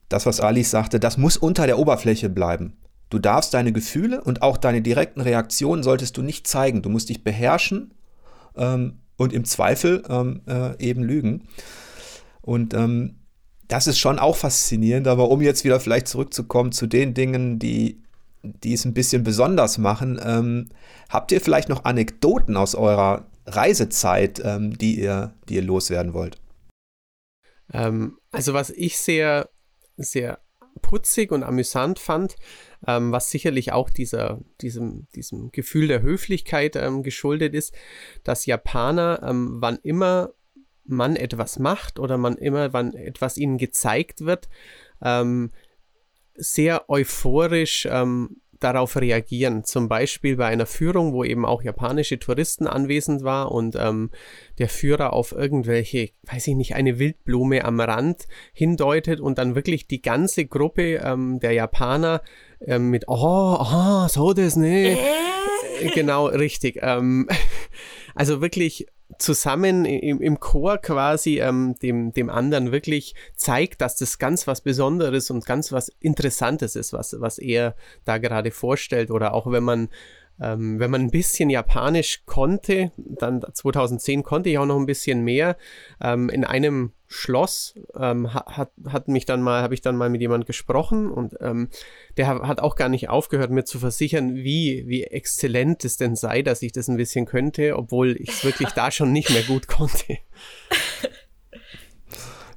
[0.09, 2.73] das, was Alice sagte, das muss unter der Oberfläche bleiben.
[3.15, 6.81] Du darfst deine Gefühle und auch deine direkten Reaktionen solltest du nicht zeigen.
[6.81, 7.93] Du musst dich beherrschen
[8.57, 11.47] ähm, und im Zweifel ähm, äh, eben lügen.
[12.41, 13.21] Und ähm,
[13.69, 18.03] das ist schon auch faszinierend, aber um jetzt wieder vielleicht zurückzukommen zu den Dingen, die,
[18.43, 20.67] die es ein bisschen besonders machen, ähm,
[21.07, 26.35] habt ihr vielleicht noch Anekdoten aus eurer Reisezeit, ähm, die, ihr, die ihr loswerden wollt?
[27.71, 29.47] Ähm, also was ich sehr,
[29.95, 30.39] sehr
[30.81, 32.35] putzig und amüsant fand,
[32.87, 37.73] ähm, was sicherlich auch dieser, diesem, diesem Gefühl der Höflichkeit ähm, geschuldet ist,
[38.23, 40.33] dass Japaner, ähm, wann immer
[40.83, 44.49] man etwas macht oder man immer, wann etwas ihnen gezeigt wird,
[45.01, 45.51] ähm,
[46.35, 49.63] sehr euphorisch ähm, darauf reagieren.
[49.63, 54.11] Zum Beispiel bei einer Führung, wo eben auch japanische Touristen anwesend war und ähm,
[54.57, 59.87] der Führer auf irgendwelche, weiß ich nicht, eine Wildblume am Rand hindeutet und dann wirklich
[59.87, 62.21] die ganze Gruppe ähm, der Japaner
[62.61, 64.97] ähm, mit Oh, oh, so das, ne?
[64.97, 65.89] Äh?
[65.93, 66.79] Genau, richtig.
[66.81, 67.27] Ähm,
[68.15, 68.87] also wirklich
[69.19, 74.61] zusammen im, im Chor quasi ähm, dem, dem anderen wirklich zeigt, dass das ganz was
[74.61, 79.11] Besonderes und ganz was Interessantes ist, was, was er da gerade vorstellt.
[79.11, 79.89] Oder auch wenn man
[80.39, 85.21] ähm, wenn man ein bisschen Japanisch konnte, dann 2010 konnte ich auch noch ein bisschen
[85.21, 85.57] mehr.
[86.01, 90.21] Ähm, in einem Schloss ähm, hat, hat mich dann mal, habe ich dann mal mit
[90.21, 91.69] jemand gesprochen und ähm,
[92.17, 96.41] der hat auch gar nicht aufgehört, mir zu versichern, wie, wie exzellent es denn sei,
[96.41, 99.67] dass ich das ein bisschen könnte, obwohl ich es wirklich da schon nicht mehr gut
[99.67, 100.17] konnte.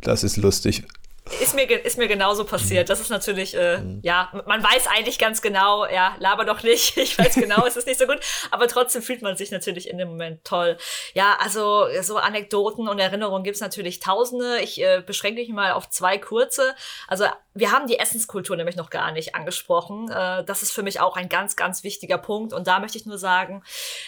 [0.01, 0.85] Das ist lustig.
[1.41, 2.89] Ist mir, ist mir genauso passiert.
[2.89, 4.01] Das ist natürlich, äh, mhm.
[4.03, 6.97] ja, man weiß eigentlich ganz genau, ja, laber doch nicht.
[7.09, 8.19] Ich weiß genau, es ist nicht so gut.
[8.51, 10.77] Aber trotzdem fühlt man sich natürlich in dem Moment toll.
[11.15, 14.61] Ja, also so Anekdoten und Erinnerungen gibt's natürlich tausende.
[14.61, 16.75] Ich äh, beschränke mich mal auf zwei kurze.
[17.07, 17.25] Also
[17.59, 20.11] wir haben die Essenskultur nämlich noch gar nicht angesprochen.
[20.11, 22.53] Äh, das ist für mich auch ein ganz, ganz wichtiger Punkt.
[22.53, 23.63] Und da möchte ich nur sagen,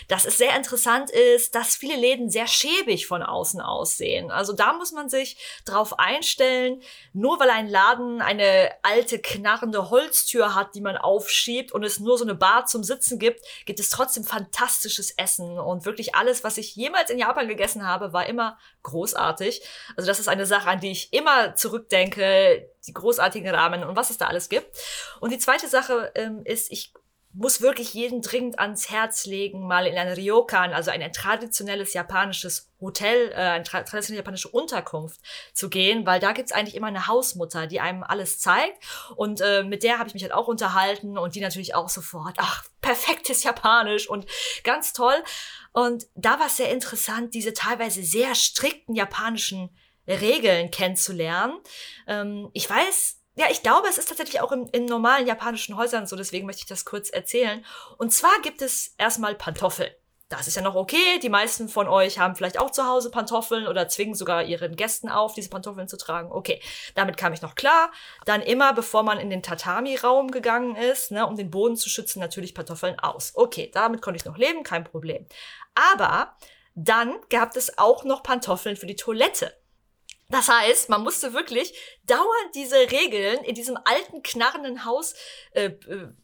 [0.08, 4.30] dass es sehr interessant ist, dass viele Läden sehr schäbig von außen aussehen.
[4.30, 10.54] Also da muss man sich drauf einstellen, nur weil ein Laden eine alte, knarrende Holztür
[10.54, 13.90] hat, die man aufschiebt und es nur so eine Bar zum Sitzen gibt, gibt es
[13.90, 15.58] trotzdem fantastisches Essen.
[15.58, 19.62] Und wirklich alles, was ich jemals in Japan gegessen habe, war immer großartig.
[19.96, 24.10] Also das ist eine Sache, an die ich immer zurückdenke, die großartigen Rahmen und was
[24.10, 24.68] es da alles gibt.
[25.20, 26.92] Und die zweite Sache ähm, ist, ich
[27.32, 32.68] muss wirklich jeden dringend ans Herz legen, mal in ein Ryokan, also ein traditionelles japanisches
[32.80, 35.20] Hotel, äh, eine tra traditionelle japanische Unterkunft
[35.52, 38.82] zu gehen, weil da gibt's eigentlich immer eine Hausmutter, die einem alles zeigt.
[39.14, 42.34] Und äh, mit der habe ich mich halt auch unterhalten und die natürlich auch sofort,
[42.38, 44.26] ach, perfektes Japanisch und
[44.64, 45.22] ganz toll.
[45.72, 49.70] Und da war es sehr interessant, diese teilweise sehr strikten japanischen
[50.08, 51.58] Regeln kennenzulernen.
[52.08, 56.06] Ähm, ich weiß, ja, ich glaube, es ist tatsächlich auch im, in normalen japanischen Häusern
[56.06, 57.64] so, deswegen möchte ich das kurz erzählen.
[57.96, 59.90] Und zwar gibt es erstmal Pantoffeln.
[60.28, 61.18] Das ist ja noch okay.
[61.22, 65.08] Die meisten von euch haben vielleicht auch zu Hause Pantoffeln oder zwingen sogar ihren Gästen
[65.08, 66.30] auf, diese Pantoffeln zu tragen.
[66.30, 66.60] Okay,
[66.94, 67.90] damit kam ich noch klar.
[68.26, 72.20] Dann immer, bevor man in den Tatami-Raum gegangen ist, ne, um den Boden zu schützen,
[72.20, 73.32] natürlich Pantoffeln aus.
[73.34, 75.26] Okay, damit konnte ich noch leben, kein Problem.
[75.74, 76.36] Aber
[76.74, 79.54] dann gab es auch noch Pantoffeln für die Toilette.
[80.30, 85.14] Das heißt, man musste wirklich dauernd diese Regeln in diesem alten, knarrenden Haus
[85.52, 85.70] äh,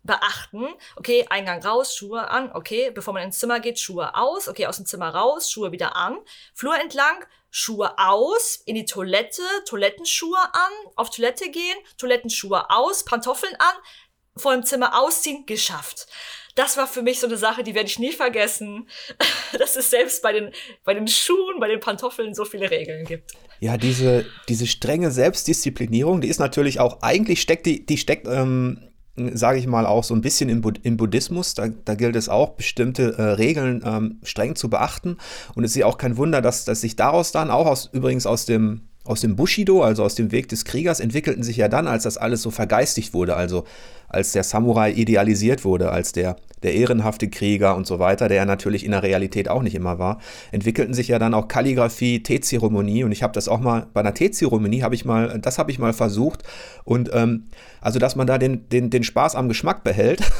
[0.04, 0.68] beachten.
[0.94, 2.52] Okay, Eingang raus, Schuhe an.
[2.52, 4.48] Okay, bevor man ins Zimmer geht, Schuhe aus.
[4.48, 6.18] Okay, aus dem Zimmer raus, Schuhe wieder an.
[6.54, 13.54] Flur entlang, Schuhe aus, in die Toilette, Toilettenschuhe an, auf Toilette gehen, Toilettenschuhe aus, Pantoffeln
[13.58, 13.74] an,
[14.36, 16.06] vor dem Zimmer ausziehen, geschafft
[16.56, 18.88] das war für mich so eine Sache, die werde ich nie vergessen,
[19.58, 20.50] dass es selbst bei den,
[20.84, 23.32] bei den Schuhen, bei den Pantoffeln so viele Regeln gibt.
[23.60, 28.88] Ja, diese, diese strenge Selbstdisziplinierung, die ist natürlich auch, eigentlich steckt die, die steckt, ähm,
[29.16, 31.54] sage ich mal, auch so ein bisschen im, Bud im Buddhismus.
[31.54, 35.16] Da, da, gilt es auch, bestimmte äh, Regeln ähm, streng zu beachten.
[35.54, 38.26] Und es ist ja auch kein Wunder, dass, dass sich daraus dann auch aus, übrigens
[38.26, 41.86] aus dem aus dem Bushido, also aus dem Weg des Kriegers, entwickelten sich ja dann,
[41.86, 43.64] als das alles so vergeistigt wurde, also
[44.08, 48.44] als der Samurai idealisiert wurde, als der, der ehrenhafte Krieger und so weiter, der ja
[48.44, 50.20] natürlich in der Realität auch nicht immer war,
[50.52, 53.04] entwickelten sich ja dann auch Kalligrafie, Teezeremonie.
[53.04, 55.78] Und ich habe das auch mal, bei einer Teezeremonie habe ich mal, das habe ich
[55.78, 56.42] mal versucht.
[56.84, 57.44] Und ähm,
[57.80, 60.22] also, dass man da den, den, den Spaß am Geschmack behält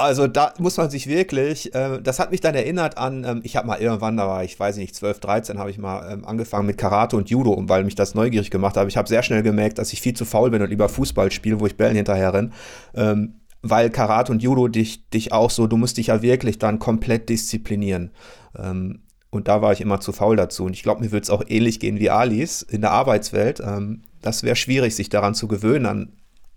[0.00, 3.56] Also da muss man sich wirklich, äh, das hat mich dann erinnert an, ähm, ich
[3.56, 6.66] habe mal irgendwann, da war ich, weiß nicht, 12, 13, habe ich mal ähm, angefangen
[6.66, 8.88] mit Karate und Judo, weil mich das neugierig gemacht hat.
[8.88, 11.60] Ich habe sehr schnell gemerkt, dass ich viel zu faul bin und lieber Fußball spiele,
[11.60, 12.50] wo ich Bällen hinterher renne.
[12.94, 16.78] Ähm, weil Karate und Judo dich, dich auch so, du musst dich ja wirklich dann
[16.78, 18.10] komplett disziplinieren.
[18.58, 20.64] Ähm, und da war ich immer zu faul dazu.
[20.64, 23.60] Und ich glaube, mir würde es auch ähnlich gehen wie Alice in der Arbeitswelt.
[23.60, 26.12] Ähm, das wäre schwierig, sich daran zu gewöhnen, an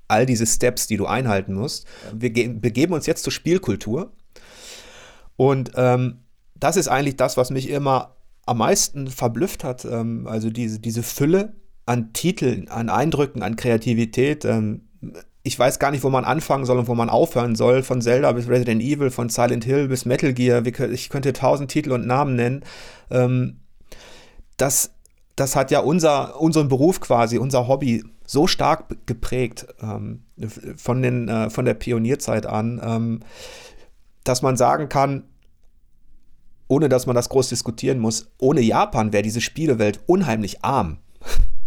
[0.07, 1.85] all diese Steps, die du einhalten musst.
[2.13, 4.11] Wir begeben uns jetzt zur Spielkultur.
[5.35, 6.19] Und ähm,
[6.55, 9.85] das ist eigentlich das, was mich immer am meisten verblüfft hat.
[9.85, 11.53] Ähm, also diese, diese Fülle
[11.85, 14.45] an Titeln, an Eindrücken, an Kreativität.
[14.45, 14.81] Ähm,
[15.43, 17.83] ich weiß gar nicht, wo man anfangen soll und wo man aufhören soll.
[17.83, 20.65] Von Zelda bis Resident Evil, von Silent Hill bis Metal Gear.
[20.65, 22.63] Ich könnte tausend Titel und Namen nennen.
[23.11, 23.59] Ähm,
[24.57, 24.91] das,
[25.35, 30.23] das hat ja unser, unseren Beruf quasi, unser Hobby so stark geprägt ähm,
[30.75, 33.19] von, den, äh, von der Pionierzeit an, ähm,
[34.23, 35.23] dass man sagen kann,
[36.67, 40.99] ohne dass man das groß diskutieren muss, ohne Japan wäre diese Spielewelt unheimlich arm.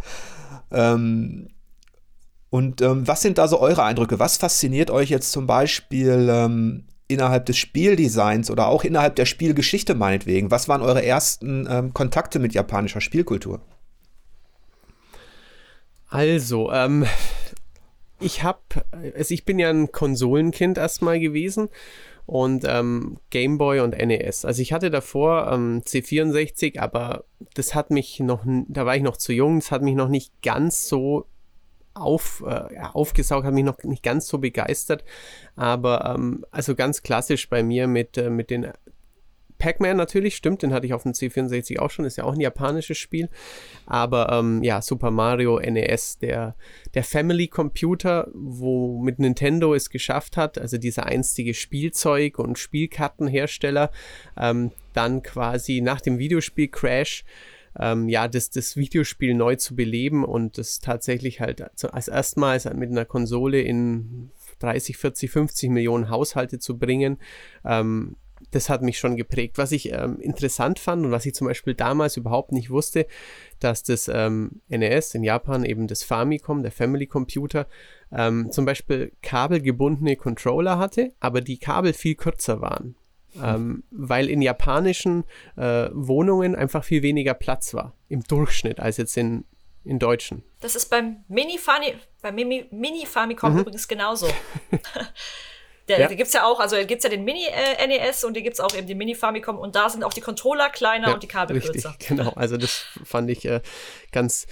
[0.71, 1.49] ähm,
[2.51, 4.19] und ähm, was sind da so eure Eindrücke?
[4.19, 9.95] Was fasziniert euch jetzt zum Beispiel ähm, innerhalb des Spieldesigns oder auch innerhalb der Spielgeschichte
[9.95, 10.51] meinetwegen?
[10.51, 13.61] Was waren eure ersten ähm, Kontakte mit japanischer Spielkultur?
[16.09, 17.07] Also, ähm,
[18.21, 18.61] ich habe,
[19.15, 21.69] also ich bin ja ein Konsolenkind erstmal gewesen
[22.25, 24.45] und ähm, Game Boy und NES.
[24.45, 29.17] Also ich hatte davor ähm, C64, aber das hat mich noch, da war ich noch
[29.17, 31.27] zu jung, das hat mich noch nicht ganz so
[31.95, 35.05] auf, äh, aufgesaugt, hat mich noch nicht ganz so begeistert.
[35.55, 38.73] Aber ähm, also ganz klassisch bei mir mit, äh, mit den
[39.59, 42.41] Pac-Man natürlich, stimmt, den hatte ich auf dem C64 auch schon, ist ja auch ein
[42.41, 43.29] japanisches Spiel.
[43.87, 46.57] Aber ähm, ja, Super Mario NES, der,
[46.95, 53.91] der Family Computer, wo mit Nintendo es geschafft hat, also dieser einstige Spielzeug- und Spielkartenhersteller,
[54.37, 57.25] ähm, dann quasi nach dem Videospiel Crash
[57.79, 62.91] ähm, ja, das, das Videospiel neu zu beleben und das tatsächlich halt als erstmals mit
[62.91, 67.19] einer Konsole in 30, 40, 50 Millionen Haushalte zu bringen,
[67.65, 68.17] ähm,
[68.51, 69.59] das hat mich schon geprägt.
[69.59, 73.07] Was ich ähm, interessant fand und was ich zum Beispiel damals überhaupt nicht wusste,
[73.61, 77.67] dass das ähm, NES in Japan eben das Famicom, der Family Computer,
[78.13, 82.97] ähm, zum Beispiel kabelgebundene Controller hatte, aber die Kabel viel kürzer waren
[83.43, 85.25] ähm, weil in japanischen
[85.57, 89.45] äh, Wohnungen einfach viel weniger Platz war im Durchschnitt als jetzt in,
[89.85, 90.43] in deutschen.
[90.61, 93.59] Das ist beim Mini-Famicom beim Mini, Mini mhm.
[93.59, 94.29] übrigens genauso.
[95.89, 96.09] Der, ja.
[96.09, 98.61] gibt es ja auch, also gibt es ja den Mini-NES äh, und die gibt es
[98.61, 101.57] auch eben den Mini-Famicom und da sind auch die Controller kleiner ja, und die Kabel
[101.57, 101.97] richtig, kürzer.
[102.09, 103.61] Genau, also das fand ich äh,
[104.11, 104.47] ganz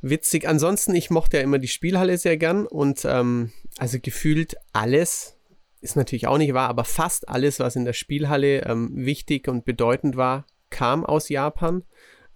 [0.00, 0.48] witzig.
[0.48, 5.36] Ansonsten, ich mochte ja immer die Spielhalle sehr gern und ähm, also gefühlt alles
[5.80, 9.64] ist natürlich auch nicht wahr, aber fast alles, was in der Spielhalle ähm, wichtig und
[9.64, 11.84] bedeutend war, kam aus Japan.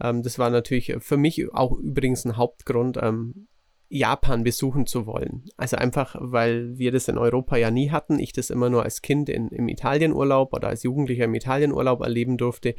[0.01, 3.49] Ähm, das war natürlich für mich auch übrigens ein Hauptgrund, ähm,
[3.95, 5.45] Japan besuchen zu wollen.
[5.57, 8.19] Also einfach, weil wir das in Europa ja nie hatten.
[8.19, 12.37] Ich das immer nur als Kind in, im Italienurlaub oder als Jugendlicher im Italienurlaub erleben
[12.37, 12.75] durfte.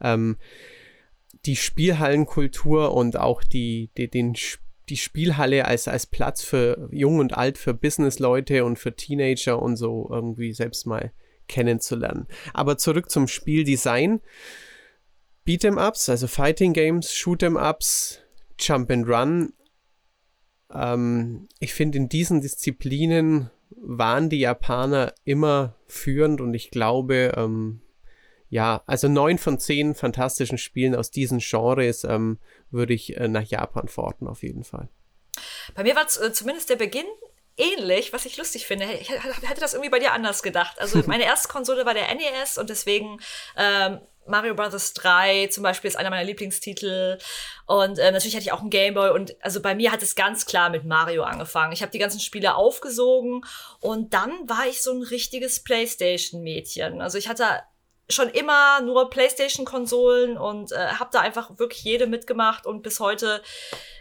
[0.00, 0.38] Ähm,
[1.44, 4.34] die Spielhallenkultur und auch die, die, den
[4.88, 9.76] die Spielhalle als, als Platz für Jung und Alt, für Businessleute und für Teenager und
[9.76, 11.12] so irgendwie selbst mal
[11.46, 12.26] kennenzulernen.
[12.54, 14.20] Aber zurück zum Spieldesign.
[15.46, 18.20] Beat'em-Ups, also Fighting Games, Shoot'em-Ups,
[18.58, 19.52] Jump and Run.
[20.72, 27.80] Ähm, ich finde, in diesen Disziplinen waren die Japaner immer führend und ich glaube, ähm,
[28.48, 32.38] ja, also neun von zehn fantastischen Spielen aus diesen Genres ähm,
[32.70, 34.88] würde ich äh, nach Japan forten, auf jeden Fall.
[35.74, 37.06] Bei mir war äh, zumindest der Beginn
[37.56, 38.86] ähnlich, was ich lustig finde.
[39.00, 40.78] Ich hätte das irgendwie bei dir anders gedacht.
[40.78, 43.18] Also meine erste Konsole war der NES und deswegen
[43.56, 44.92] ähm, Mario Bros.
[44.94, 47.18] 3 zum Beispiel ist einer meiner Lieblingstitel.
[47.66, 49.10] Und äh, natürlich hatte ich auch einen Gameboy.
[49.10, 51.72] Und also bei mir hat es ganz klar mit Mario angefangen.
[51.72, 53.44] Ich habe die ganzen Spiele aufgesogen
[53.80, 57.00] und dann war ich so ein richtiges PlayStation-Mädchen.
[57.00, 57.44] Also ich hatte
[58.08, 63.42] schon immer nur PlayStation-Konsolen und äh, habe da einfach wirklich jede mitgemacht und bis heute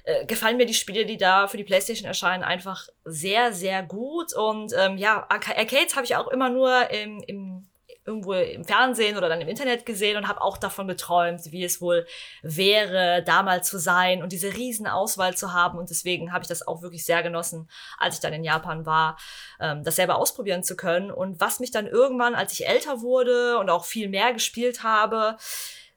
[0.03, 4.33] äh, gefallen mir die Spiele, die da für die PlayStation erscheinen, einfach sehr, sehr gut.
[4.33, 7.67] Und ähm, ja, Arcades habe ich auch immer nur im, im
[8.06, 11.82] irgendwo im Fernsehen oder dann im Internet gesehen und habe auch davon geträumt, wie es
[11.82, 12.06] wohl
[12.44, 15.80] wäre, da mal zu sein und diese riesen Auswahl zu haben.
[15.80, 19.18] Und deswegen habe ich das auch wirklich sehr genossen, als ich dann in Japan war,
[19.60, 21.10] ähm, das selber ausprobieren zu können.
[21.10, 25.38] Und was mich dann irgendwann, als ich älter wurde und auch viel mehr gespielt habe,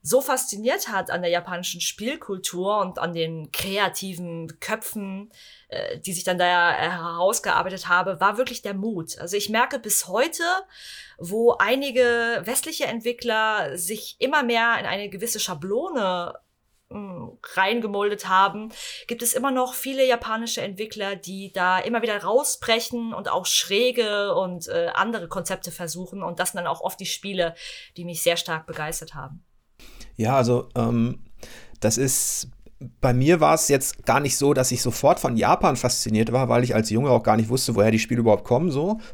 [0.01, 5.31] so fasziniert hat an der japanischen Spielkultur und an den kreativen Köpfen,
[5.69, 9.19] äh, die sich dann da herausgearbeitet habe, war wirklich der Mut.
[9.19, 10.43] Also ich merke bis heute,
[11.19, 16.35] wo einige westliche Entwickler sich immer mehr in eine gewisse Schablone
[16.91, 18.71] reingemoldet haben,
[19.07, 24.35] gibt es immer noch viele japanische Entwickler, die da immer wieder rausbrechen und auch schräge
[24.35, 26.23] und äh, andere Konzepte versuchen.
[26.23, 27.55] Und das sind dann auch oft die Spiele,
[27.97, 29.45] die mich sehr stark begeistert haben.
[30.17, 31.27] Ja, also ähm,
[31.81, 32.49] das ist
[33.01, 36.49] bei mir war es jetzt gar nicht so, dass ich sofort von Japan fasziniert war,
[36.49, 38.71] weil ich als Junge auch gar nicht wusste, woher die Spiele überhaupt kommen.
[38.71, 38.99] So.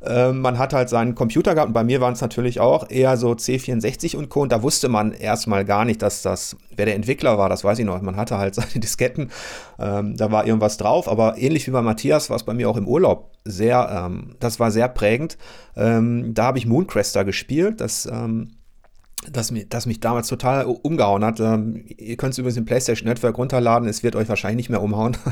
[0.00, 3.16] Ähm, man hat halt seinen Computer gehabt und bei mir waren es natürlich auch eher
[3.16, 4.42] so C64 und Co.
[4.42, 7.80] Und da wusste man erstmal gar nicht, dass das, wer der Entwickler war, das weiß
[7.80, 8.00] ich noch.
[8.00, 9.32] Man hatte halt seine Disketten,
[9.80, 12.76] ähm, da war irgendwas drauf, aber ähnlich wie bei Matthias war es bei mir auch
[12.76, 15.36] im Urlaub sehr, ähm, das war sehr prägend.
[15.76, 18.08] Ähm, da habe ich Mooncrester gespielt, das
[19.30, 21.40] das, das mich damals total umgehauen hat.
[21.40, 24.82] Ähm, ihr könnt es übrigens im PlayStation Network runterladen, es wird euch wahrscheinlich nicht mehr
[24.82, 25.16] umhauen.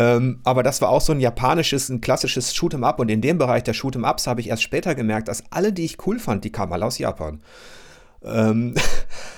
[0.00, 3.00] Ähm, aber das war auch so ein japanisches, ein klassisches Shoot'em Up.
[3.00, 5.84] Und in dem Bereich der Shoot'em Ups habe ich erst später gemerkt, dass alle, die
[5.84, 7.42] ich cool fand, die kamen alle aus Japan.
[8.22, 8.74] Ähm,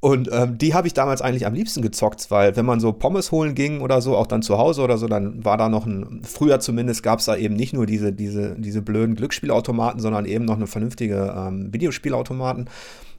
[0.00, 3.32] und ähm, die habe ich damals eigentlich am liebsten gezockt, weil wenn man so Pommes
[3.32, 6.22] holen ging oder so, auch dann zu Hause oder so, dann war da noch ein,
[6.22, 10.44] früher zumindest gab es da eben nicht nur diese, diese, diese blöden Glücksspielautomaten, sondern eben
[10.44, 12.70] noch eine vernünftige ähm, Videospielautomaten.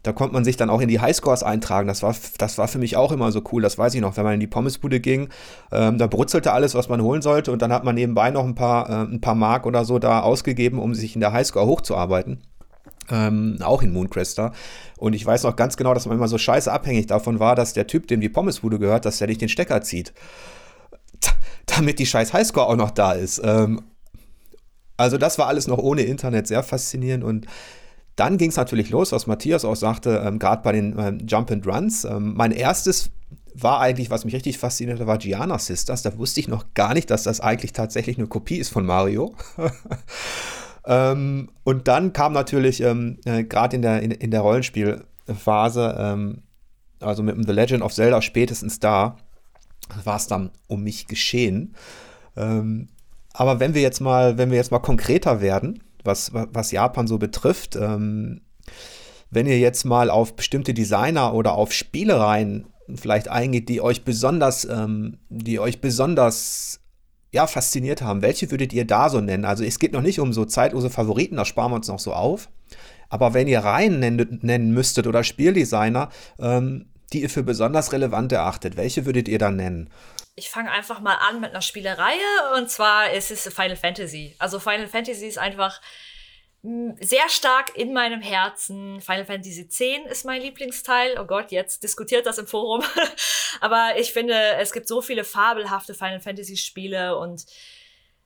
[0.04, 1.90] Da konnte man sich dann auch in die Highscores eintragen.
[1.90, 3.62] Das war, das war für mich auch immer so cool.
[3.62, 5.28] Das weiß ich noch, wenn man in die Pommesbude ging.
[5.74, 7.52] Ähm, da brutzelte alles, was man holen sollte.
[7.52, 10.22] Und dann hat man nebenbei noch ein paar, äh, ein paar Mark oder so da
[10.22, 12.40] ausgegeben, um sich in der Highscore hochzuarbeiten.
[13.12, 14.54] Ähm, auch in Mooncrester.
[14.98, 17.74] Und ich weiß noch ganz genau, dass man immer so scheiße abhängig davon war, dass
[17.74, 20.14] der Typ, dem die Pommesbude gehört, dass der dich den Stecker zieht.
[21.66, 23.42] Damit die scheiß Highscore auch noch da ist.
[23.44, 23.82] Ähm,
[24.98, 27.48] also das war alles noch ohne Internet sehr faszinierend und
[28.18, 31.52] dann ging es natürlich los, was Matthias auch sagte, ähm, gerade bei den ähm, Jump
[31.52, 32.04] and Runs.
[32.04, 33.12] Ähm, mein erstes
[33.54, 36.02] war eigentlich, was mich richtig faszinierte, war Gianna Sisters.
[36.02, 39.36] Da wusste ich noch gar nicht, dass das eigentlich tatsächlich eine Kopie ist von Mario.
[40.90, 46.42] ähm, und dann kam natürlich ähm, äh, gerade in der, in, in der Rollenspielphase, ähm,
[47.00, 49.16] also mit The Legend of Zelda spätestens da,
[50.04, 51.76] war es dann um mich geschehen.
[52.36, 52.90] Ähm,
[53.34, 57.18] aber wenn wir jetzt mal, wenn wir jetzt mal konkreter werden, was, was Japan so
[57.18, 57.76] betrifft.
[57.76, 58.42] Ähm,
[59.32, 64.66] wenn ihr jetzt mal auf bestimmte Designer oder auf Spielereien vielleicht eingeht, die euch besonders,
[64.66, 66.80] ähm, die euch besonders
[67.32, 69.46] ja, fasziniert haben, welche würdet ihr da so nennen?
[69.46, 72.14] Also es geht noch nicht um so zeitlose Favoriten, das sparen wir uns noch so
[72.14, 72.50] auf.
[73.10, 78.32] Aber wenn ihr Reihen nennen, nennen müsstet oder Spieldesigner, ähm, die ihr für besonders relevant
[78.32, 79.90] erachtet, welche würdet ihr dann nennen?
[80.40, 82.18] ich fange einfach mal an mit einer Spielereihe
[82.58, 84.36] und zwar ist es Final Fantasy.
[84.40, 85.82] Also Final Fantasy ist einfach
[86.62, 89.00] sehr stark in meinem Herzen.
[89.02, 91.18] Final Fantasy X ist mein Lieblingsteil.
[91.20, 92.84] Oh Gott, jetzt diskutiert das im Forum.
[93.62, 97.46] Aber ich finde, es gibt so viele fabelhafte Final Fantasy Spiele und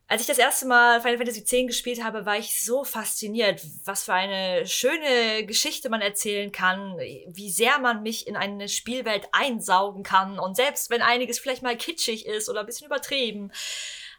[0.07, 4.03] als ich das erste Mal Final Fantasy X gespielt habe, war ich so fasziniert, was
[4.03, 10.03] für eine schöne Geschichte man erzählen kann, wie sehr man mich in eine Spielwelt einsaugen
[10.03, 10.39] kann.
[10.39, 13.51] Und selbst wenn einiges vielleicht mal kitschig ist oder ein bisschen übertrieben,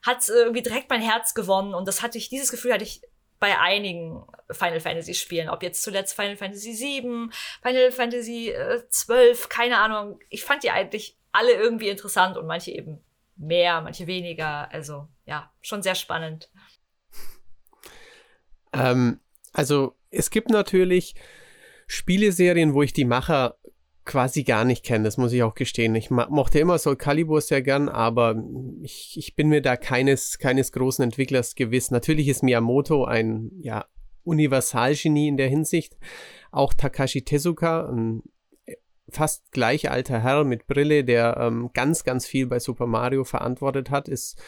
[0.03, 1.75] hat irgendwie direkt mein Herz gewonnen.
[1.75, 3.03] Und das hatte ich, dieses Gefühl hatte ich
[3.45, 5.51] bei einigen Final Fantasy Spielen.
[5.51, 7.29] Ob jetzt zuletzt Final Fantasy VII,
[7.61, 10.19] Final Fantasy äh, 12, keine Ahnung.
[10.31, 13.05] Ich fand die eigentlich alle irgendwie interessant und manche eben
[13.37, 14.73] mehr, manche weniger.
[14.73, 16.51] Also ja, schon sehr spannend.
[18.73, 19.21] Ähm,
[19.53, 21.15] also es gibt natürlich
[21.87, 23.59] Spieleserien, wo ich die Macher
[24.05, 25.95] quasi gar nicht kenne, das muss ich auch gestehen.
[25.95, 28.43] Ich mochte immer Soul Calibur sehr gern, aber
[28.83, 31.91] ich, ich bin mir da keines, keines großen Entwicklers gewiss.
[31.91, 33.87] Natürlich ist Miyamoto ein ja,
[34.25, 35.97] Universalgenie in der Hinsicht.
[36.51, 38.23] Auch Takashi Tezuka, ein
[39.09, 43.91] fast gleich alter Herr mit Brille, der ähm, ganz, ganz viel bei Super Mario verantwortet
[43.91, 44.43] hat, ist,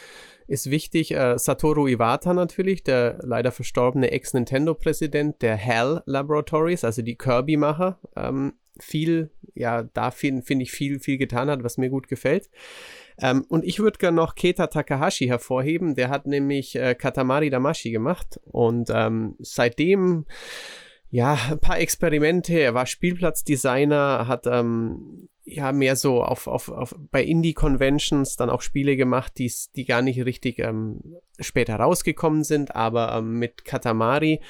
[0.47, 1.13] ist wichtig.
[1.13, 8.53] Äh, Satoru Iwata natürlich, der leider verstorbene Ex-Nintendo-Präsident der HAL Laboratories, also die Kirby-Macher, ähm,
[8.79, 12.49] viel, ja, da finde find ich viel, viel getan hat, was mir gut gefällt.
[13.19, 17.91] Ähm, und ich würde gerne noch Keta Takahashi hervorheben, der hat nämlich äh, Katamari Damashi
[17.91, 20.25] gemacht und ähm, seitdem
[21.09, 22.53] ja, ein paar Experimente.
[22.53, 28.61] Er war Spielplatzdesigner, hat ähm, ja mehr so auf, auf, auf bei Indie-Conventions dann auch
[28.61, 30.99] Spiele gemacht, die's, die gar nicht richtig ähm,
[31.39, 34.41] später rausgekommen sind, aber ähm, mit Katamari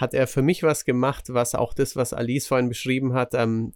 [0.00, 3.72] hat er für mich was gemacht, was auch das, was Alice vorhin beschrieben hat, ähm,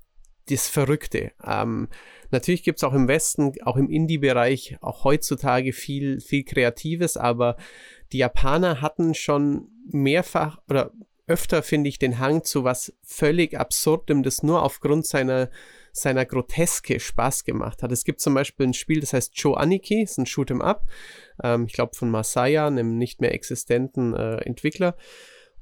[0.49, 1.33] das Verrückte.
[1.45, 1.89] Ähm,
[2.31, 7.57] natürlich gibt es auch im Westen, auch im Indie-Bereich, auch heutzutage viel, viel Kreatives, aber
[8.13, 10.93] die Japaner hatten schon mehrfach oder
[11.27, 15.49] öfter, finde ich, den Hang zu was völlig Absurdem, das nur aufgrund seiner,
[15.93, 17.91] seiner Groteske Spaß gemacht hat.
[17.93, 20.85] Es gibt zum Beispiel ein Spiel, das heißt Joe Aniki, ist ein Shoot'em Up,
[21.43, 24.97] ähm, ich glaube von Masaya, einem nicht mehr existenten äh, Entwickler.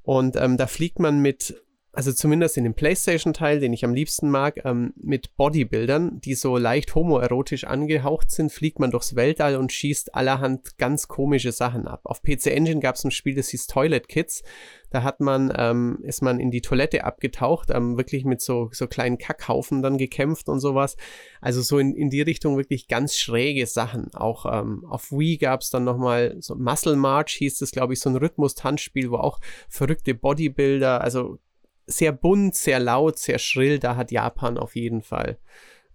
[0.03, 1.63] Und ähm, da fliegt man mit
[1.95, 6.57] also zumindest in dem PlayStation-Teil, den ich am liebsten mag, ähm, mit Bodybuildern, die so
[6.57, 12.01] leicht homoerotisch angehaucht sind, fliegt man durchs Weltall und schießt allerhand ganz komische Sachen ab.
[12.05, 14.43] Auf PC Engine gab es ein Spiel, das hieß Toilet Kids.
[14.89, 18.87] Da hat man, ähm, ist man in die Toilette abgetaucht, ähm, wirklich mit so, so
[18.87, 20.97] kleinen Kackhaufen dann gekämpft und sowas.
[21.43, 24.15] Also so in, in die Richtung wirklich ganz schräge Sachen.
[24.15, 28.01] Auch ähm, auf Wii gab es dann nochmal so Muscle March, hieß es, glaube ich,
[28.01, 31.39] so ein Rhythmus-Tanzspiel, wo auch verrückte Bodybuilder, also
[31.87, 33.79] sehr bunt, sehr laut, sehr schrill.
[33.79, 35.39] Da hat Japan auf jeden Fall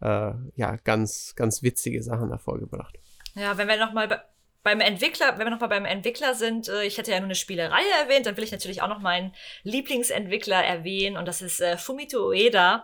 [0.02, 2.98] äh, ja ganz, ganz witzige Sachen hervorgebracht.
[3.36, 4.24] Ja, wenn wir nochmal
[4.68, 7.84] beim Entwickler, wenn wir nochmal beim Entwickler sind, äh, ich hätte ja nur eine Spielerei
[8.02, 9.34] erwähnt, dann will ich natürlich auch noch meinen
[9.64, 12.84] Lieblingsentwickler erwähnen und das ist äh, Fumito Ueda,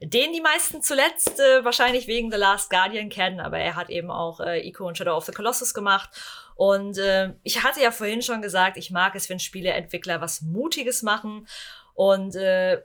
[0.00, 4.10] den die meisten zuletzt äh, wahrscheinlich wegen The Last Guardian kennen, aber er hat eben
[4.10, 6.10] auch Ico und Shadow of the Colossus gemacht
[6.56, 6.98] und
[7.42, 11.46] ich hatte ja vorhin schon gesagt, ich mag es, wenn Spieleentwickler was Mutiges machen
[11.94, 12.82] und äh,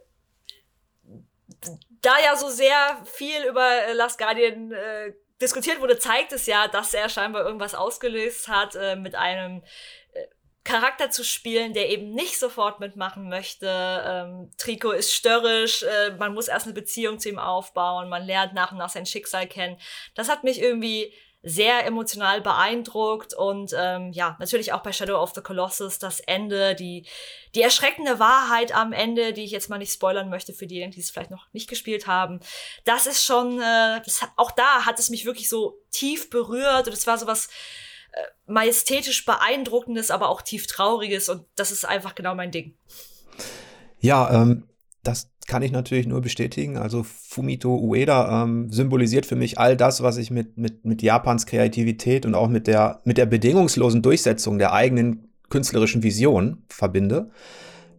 [2.01, 6.68] da ja so sehr viel über äh, Last Guardian äh, diskutiert wurde, zeigt es ja,
[6.68, 9.64] dass er scheinbar irgendwas ausgelöst hat, äh, mit einem
[10.14, 10.26] äh,
[10.64, 13.68] Charakter zu spielen, der eben nicht sofort mitmachen möchte.
[13.68, 18.53] Ähm, Trico ist störrisch, äh, man muss erst eine Beziehung zu ihm aufbauen, man lernt
[18.53, 19.78] nach und nach sein Schicksal kennen.
[20.14, 21.14] Das hat mich irgendwie
[21.47, 26.73] sehr emotional beeindruckt und ähm, ja, natürlich auch bei Shadow of the Colossus das Ende,
[26.73, 27.05] die,
[27.53, 31.01] die erschreckende Wahrheit am Ende, die ich jetzt mal nicht spoilern möchte für diejenigen, die
[31.01, 32.39] es vielleicht noch nicht gespielt haben.
[32.83, 36.93] Das ist schon, äh, das, auch da hat es mich wirklich so tief berührt und
[36.93, 37.45] es war so was
[38.13, 42.75] äh, majestätisch beeindruckendes, aber auch tief trauriges und das ist einfach genau mein Ding.
[43.99, 44.67] Ja, ähm,
[45.03, 46.77] das kann ich natürlich nur bestätigen.
[46.77, 51.45] Also Fumito Ueda ähm, symbolisiert für mich all das, was ich mit, mit, mit Japans
[51.45, 57.29] Kreativität und auch mit der, mit der bedingungslosen Durchsetzung der eigenen künstlerischen Vision verbinde.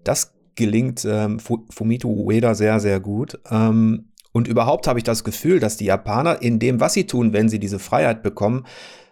[0.02, 3.38] Das gelingt ähm, Fumito Ueda sehr, sehr gut.
[3.50, 7.32] Ähm, und überhaupt habe ich das Gefühl, dass die Japaner in dem, was sie tun,
[7.32, 8.66] wenn sie diese Freiheit bekommen,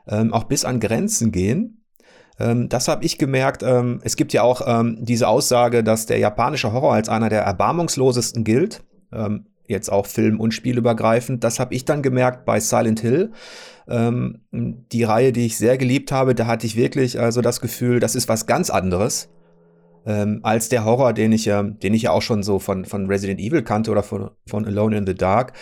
[0.09, 1.84] ähm, auch bis an Grenzen gehen
[2.39, 3.63] ähm, das habe ich gemerkt.
[3.63, 7.43] Ähm, es gibt ja auch ähm, diese Aussage, dass der japanische Horror als einer der
[7.43, 8.83] erbarmungslosesten gilt.
[9.13, 11.43] Ähm, jetzt auch film- und spielübergreifend.
[11.43, 13.33] Das habe ich dann gemerkt bei Silent Hill.
[13.89, 18.01] Ähm, die Reihe, die ich sehr geliebt habe, da hatte ich wirklich also das Gefühl,
[18.01, 19.31] das ist was ganz anderes.
[20.07, 23.07] Ähm, als der Horror, den ich ja, den ich ja auch schon so von, von
[23.07, 25.53] Resident Evil kannte oder von, von Alone in the Dark.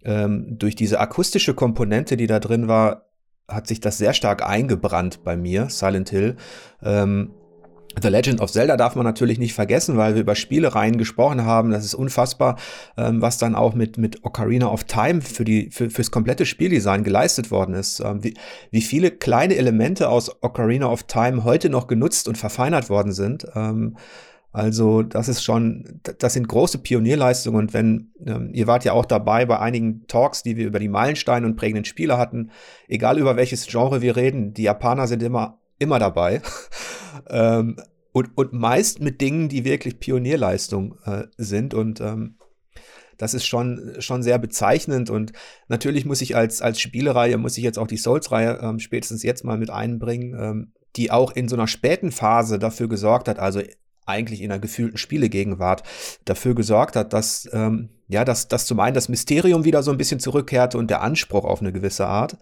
[0.00, 3.07] durch diese akustische Komponente, die da drin war,
[3.48, 6.36] hat sich das sehr stark eingebrannt bei mir, Silent Hill.
[6.82, 7.30] Ähm,
[8.00, 11.70] The Legend of Zelda darf man natürlich nicht vergessen, weil wir über Spielereien gesprochen haben.
[11.70, 12.56] Das ist unfassbar,
[12.96, 17.02] ähm, was dann auch mit, mit Ocarina of Time für die, für, fürs komplette Spieldesign
[17.02, 18.00] geleistet worden ist.
[18.00, 18.34] Ähm, wie,
[18.70, 23.46] wie viele kleine Elemente aus Ocarina of Time heute noch genutzt und verfeinert worden sind.
[23.54, 23.96] Ähm,
[24.50, 27.60] also das ist schon, das sind große Pionierleistungen.
[27.60, 30.88] Und wenn, ähm, ihr wart ja auch dabei bei einigen Talks, die wir über die
[30.88, 32.50] Meilensteine und prägenden Spiele hatten,
[32.88, 36.40] egal über welches Genre wir reden, die Japaner sind immer, immer dabei.
[37.28, 37.76] ähm,
[38.12, 41.74] und, und meist mit Dingen, die wirklich Pionierleistung äh, sind.
[41.74, 42.38] Und ähm,
[43.18, 45.10] das ist schon, schon sehr bezeichnend.
[45.10, 45.32] Und
[45.68, 49.44] natürlich muss ich als, als Spielereihe, muss ich jetzt auch die Souls-Reihe ähm, spätestens jetzt
[49.44, 53.60] mal mit einbringen, ähm, die auch in so einer späten Phase dafür gesorgt hat, also
[54.08, 55.82] eigentlich in einer gefühlten Spielegegenwart
[56.24, 59.98] dafür gesorgt hat, dass, ähm, ja, dass, dass zum einen das Mysterium wieder so ein
[59.98, 62.38] bisschen zurückkehrte und der Anspruch auf eine gewisse Art.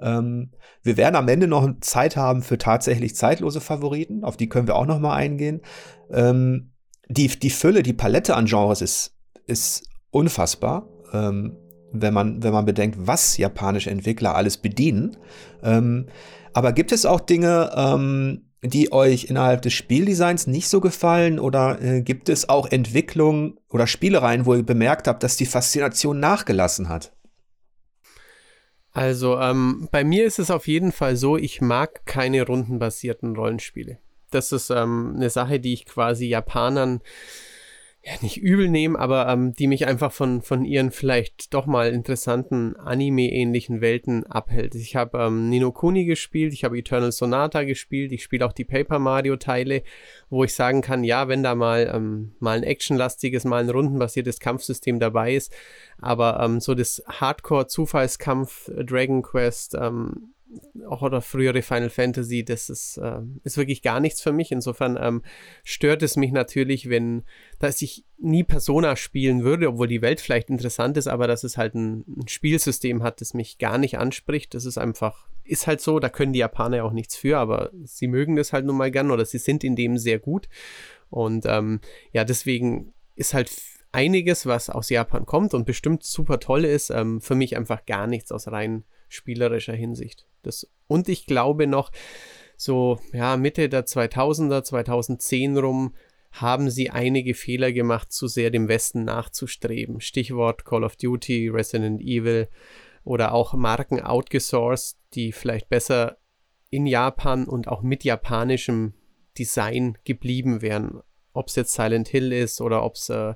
[0.00, 0.52] Ähm,
[0.82, 4.76] wir werden am Ende noch Zeit haben für tatsächlich zeitlose Favoriten, auf die können wir
[4.76, 5.62] auch noch mal eingehen.
[6.10, 6.72] Ähm,
[7.08, 10.88] die, die Fülle, die Palette an Genres ist, ist unfassbar.
[11.12, 11.56] Ähm,
[11.92, 15.16] wenn man, wenn man bedenkt, was japanische Entwickler alles bedienen.
[15.62, 16.06] Ähm,
[16.52, 21.38] aber gibt es auch Dinge, ähm, die euch innerhalb des Spieldesigns nicht so gefallen?
[21.38, 26.20] Oder äh, gibt es auch Entwicklungen oder Spielereien, wo ihr bemerkt habt, dass die Faszination
[26.20, 27.12] nachgelassen hat?
[28.92, 33.98] Also ähm, bei mir ist es auf jeden Fall so, ich mag keine rundenbasierten Rollenspiele.
[34.30, 37.00] Das ist ähm, eine Sache, die ich quasi Japanern
[38.06, 41.90] ja, nicht übel nehmen, aber ähm, die mich einfach von, von ihren vielleicht doch mal
[41.90, 44.76] interessanten Anime-ähnlichen Welten abhält.
[44.76, 48.64] Ich habe ähm, Nino Kuni gespielt, ich habe Eternal Sonata gespielt, ich spiele auch die
[48.64, 49.82] Paper Mario-Teile,
[50.30, 54.38] wo ich sagen kann, ja, wenn da mal, ähm, mal ein actionlastiges, mal ein rundenbasiertes
[54.38, 55.52] Kampfsystem dabei ist,
[55.98, 60.35] aber ähm, so das Hardcore-Zufallskampf Dragon Quest, ähm,
[60.88, 64.52] auch oder frühere Final Fantasy, das ist, äh, ist wirklich gar nichts für mich.
[64.52, 65.22] Insofern ähm,
[65.64, 67.24] stört es mich natürlich, wenn,
[67.58, 71.56] dass ich nie Persona spielen würde, obwohl die Welt vielleicht interessant ist, aber dass es
[71.56, 74.54] halt ein, ein Spielsystem hat, das mich gar nicht anspricht.
[74.54, 78.06] Das ist einfach, ist halt so, da können die Japaner auch nichts für, aber sie
[78.06, 80.48] mögen das halt nun mal gern oder sie sind in dem sehr gut.
[81.10, 81.80] Und ähm,
[82.12, 83.50] ja, deswegen ist halt
[83.92, 88.06] einiges, was aus Japan kommt und bestimmt super toll ist, ähm, für mich einfach gar
[88.06, 90.26] nichts aus rein spielerischer Hinsicht.
[90.46, 91.90] Das, und ich glaube noch,
[92.56, 95.94] so ja, Mitte der 2000er, 2010 rum,
[96.32, 100.00] haben sie einige Fehler gemacht, zu sehr dem Westen nachzustreben.
[100.00, 102.48] Stichwort Call of Duty, Resident Evil
[103.04, 106.18] oder auch Marken outgesourced, die vielleicht besser
[106.70, 108.94] in Japan und auch mit japanischem
[109.38, 111.00] Design geblieben wären.
[111.32, 113.34] Ob es jetzt Silent Hill ist oder ob es äh,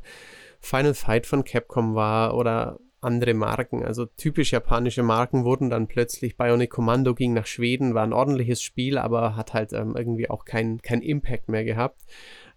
[0.60, 3.84] Final Fight von Capcom war oder andere Marken.
[3.84, 8.62] Also typisch japanische Marken wurden dann plötzlich Bionic Commando ging nach Schweden, war ein ordentliches
[8.62, 12.02] Spiel, aber hat halt ähm, irgendwie auch keinen kein Impact mehr gehabt.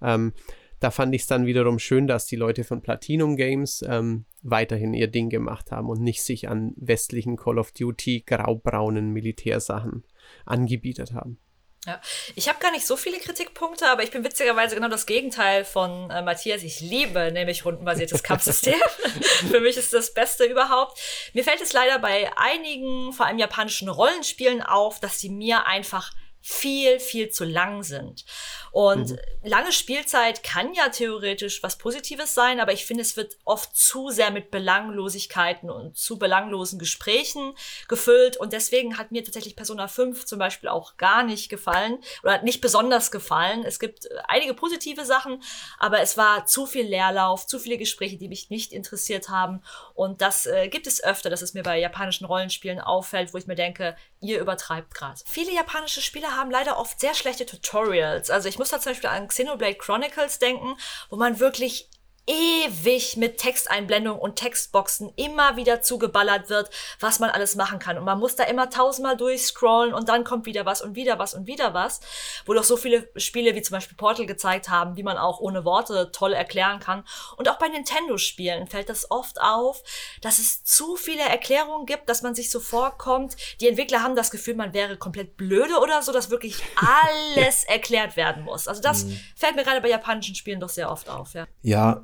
[0.02, 0.34] Ähm,
[0.80, 4.94] da fand ich es dann wiederum schön, dass die Leute von Platinum Games ähm, weiterhin
[4.94, 10.04] ihr Ding gemacht haben und nicht sich an westlichen Call of Duty graubraunen Militärsachen
[10.46, 11.38] angebietet haben.
[11.86, 12.00] Ja,
[12.36, 16.10] ich habe gar nicht so viele Kritikpunkte, aber ich bin witzigerweise genau das Gegenteil von
[16.10, 16.64] äh, Matthias.
[16.64, 18.80] Ich liebe nämlich rundenbasiertes Kampfsystem.
[19.52, 20.98] Für mich ist das Beste überhaupt.
[21.34, 26.14] Mir fällt es leider bei einigen, vor allem japanischen Rollenspielen auf, dass sie mir einfach
[26.44, 28.26] viel, viel zu lang sind.
[28.74, 29.20] Und mhm.
[29.44, 34.10] lange Spielzeit kann ja theoretisch was Positives sein, aber ich finde, es wird oft zu
[34.10, 37.54] sehr mit Belanglosigkeiten und zu belanglosen Gesprächen
[37.88, 38.36] gefüllt.
[38.36, 42.62] Und deswegen hat mir tatsächlich Persona 5 zum Beispiel auch gar nicht gefallen oder nicht
[42.62, 43.64] besonders gefallen.
[43.64, 45.44] Es gibt einige positive Sachen,
[45.78, 49.62] aber es war zu viel Leerlauf, zu viele Gespräche, die mich nicht interessiert haben.
[49.94, 53.46] Und das äh, gibt es öfter, dass es mir bei japanischen Rollenspielen auffällt, wo ich
[53.46, 55.22] mir denke, ihr übertreibt gerade.
[55.28, 58.32] Viele japanische Spieler haben leider oft sehr schlechte Tutorials.
[58.32, 60.78] Also ich muss da zum Beispiel an Xenoblade Chronicles denken,
[61.10, 61.90] wo man wirklich
[62.26, 66.70] ewig mit Texteinblendungen und Textboxen immer wieder zugeballert wird,
[67.00, 67.98] was man alles machen kann.
[67.98, 71.34] Und man muss da immer tausendmal durchscrollen und dann kommt wieder was und wieder was
[71.34, 72.00] und wieder was.
[72.46, 75.66] Wo doch so viele Spiele wie zum Beispiel Portal gezeigt haben, wie man auch ohne
[75.66, 77.04] Worte toll erklären kann.
[77.36, 79.84] Und auch bei Nintendo-Spielen fällt das oft auf,
[80.22, 83.36] dass es zu viele Erklärungen gibt, dass man sich so vorkommt.
[83.60, 88.16] Die Entwickler haben das Gefühl, man wäre komplett blöde oder so, dass wirklich alles erklärt
[88.16, 88.70] werden muss.
[88.70, 89.20] Also das mhm.
[89.36, 91.48] fällt mir gerade bei japanischen Spielen doch sehr oft auf, ja.
[91.62, 92.04] Ja,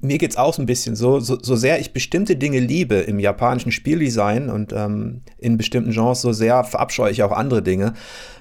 [0.00, 2.96] mir geht es auch so ein bisschen so, so, so sehr ich bestimmte Dinge liebe
[2.96, 7.94] im japanischen Spieldesign und ähm, in bestimmten Genres, so sehr verabscheue ich auch andere Dinge.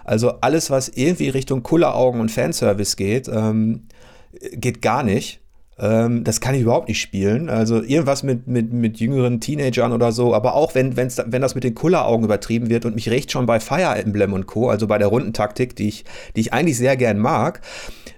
[0.03, 3.87] Also alles, was irgendwie Richtung Kulleraugen und Fanservice geht, ähm,
[4.51, 5.41] geht gar nicht.
[5.77, 7.49] Ähm, das kann ich überhaupt nicht spielen.
[7.49, 11.55] Also irgendwas mit, mit, mit jüngeren Teenagern oder so, aber auch wenn, wenn's, wenn das
[11.55, 14.87] mit den Kulleraugen übertrieben wird und mich recht schon bei Fire Emblem und Co., also
[14.87, 16.05] bei der Rundentaktik, die ich,
[16.35, 17.61] die ich eigentlich sehr gern mag,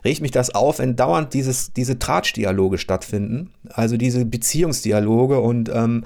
[0.05, 6.03] regt mich das auf, wenn dauernd dieses, diese Tratschdialoge stattfinden, also diese Beziehungsdialoge und ähm,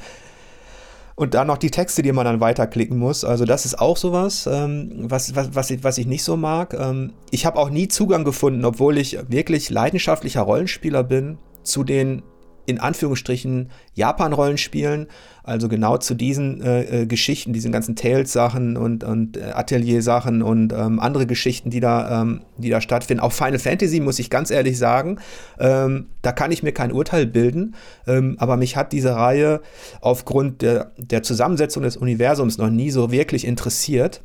[1.22, 3.24] und dann noch die Texte, die man dann weiterklicken muss.
[3.24, 6.74] Also das ist auch sowas, ähm, was, was, was, ich, was ich nicht so mag.
[6.74, 12.24] Ähm, ich habe auch nie Zugang gefunden, obwohl ich wirklich leidenschaftlicher Rollenspieler bin, zu den
[12.66, 15.07] in Anführungsstrichen Japan-Rollenspielen,
[15.43, 20.72] also genau zu diesen äh, äh, Geschichten, diesen ganzen Tales-Sachen und, und äh, Atelier-Sachen und
[20.72, 23.22] ähm, andere Geschichten, die da, ähm, die da stattfinden.
[23.22, 25.20] Auch Final Fantasy, muss ich ganz ehrlich sagen,
[25.59, 29.62] ähm, da kann ich mir kein Urteil bilden, ähm, aber mich hat diese Reihe
[29.99, 34.22] aufgrund der, der Zusammensetzung des Universums noch nie so wirklich interessiert.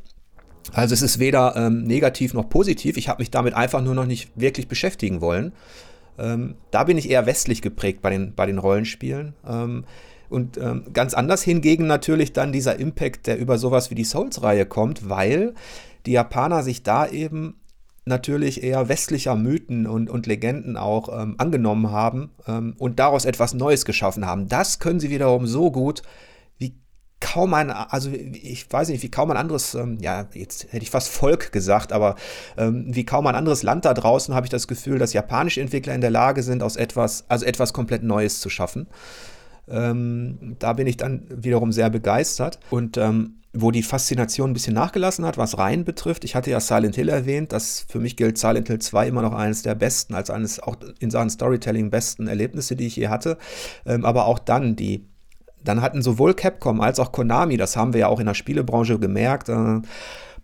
[0.73, 2.97] Also es ist weder ähm, negativ noch positiv.
[2.97, 5.53] Ich habe mich damit einfach nur noch nicht wirklich beschäftigen wollen.
[6.17, 9.33] Ähm, da bin ich eher westlich geprägt bei den, bei den Rollenspielen.
[9.47, 9.85] Ähm,
[10.29, 14.65] und ähm, ganz anders hingegen natürlich dann dieser Impact, der über sowas wie die Souls-Reihe
[14.65, 15.53] kommt, weil
[16.05, 17.55] die Japaner sich da eben
[18.07, 23.53] natürlich eher westlicher Mythen und, und Legenden auch ähm, angenommen haben ähm, und daraus etwas
[23.53, 24.47] Neues geschaffen haben.
[24.47, 26.01] Das können sie wiederum so gut
[27.19, 30.91] kaum ein, also ich weiß nicht, wie kaum ein anderes, ähm, ja, jetzt hätte ich
[30.91, 32.15] fast Volk gesagt, aber
[32.57, 35.95] ähm, wie kaum ein anderes Land da draußen habe ich das Gefühl, dass japanische Entwickler
[35.95, 38.87] in der Lage sind, aus etwas, also etwas komplett Neues zu schaffen.
[39.69, 42.59] Ähm, da bin ich dann wiederum sehr begeistert.
[42.69, 46.59] Und ähm, wo die Faszination ein bisschen nachgelassen hat, was Reihen betrifft, ich hatte ja
[46.59, 50.13] Silent Hill erwähnt, das für mich gilt Silent Hill 2 immer noch eines der besten,
[50.13, 53.37] als eines auch in Sachen Storytelling besten Erlebnisse, die ich je hatte.
[53.85, 55.07] Ähm, aber auch dann die
[55.67, 58.99] dann hatten sowohl Capcom als auch Konami, das haben wir ja auch in der Spielebranche
[58.99, 59.81] gemerkt, äh,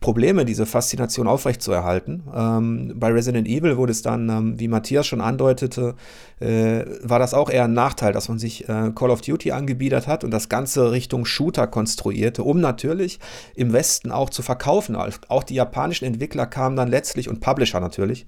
[0.03, 2.23] Probleme, diese Faszination aufrechtzuerhalten.
[2.35, 5.95] Ähm, bei Resident Evil wurde es dann, ähm, wie Matthias schon andeutete,
[6.41, 10.05] äh, war das auch eher ein Nachteil, dass man sich äh, Call of Duty angebiedert
[10.07, 13.21] hat und das Ganze Richtung Shooter konstruierte, um natürlich
[13.55, 14.97] im Westen auch zu verkaufen.
[15.29, 18.25] Auch die japanischen Entwickler kamen dann letztlich und Publisher natürlich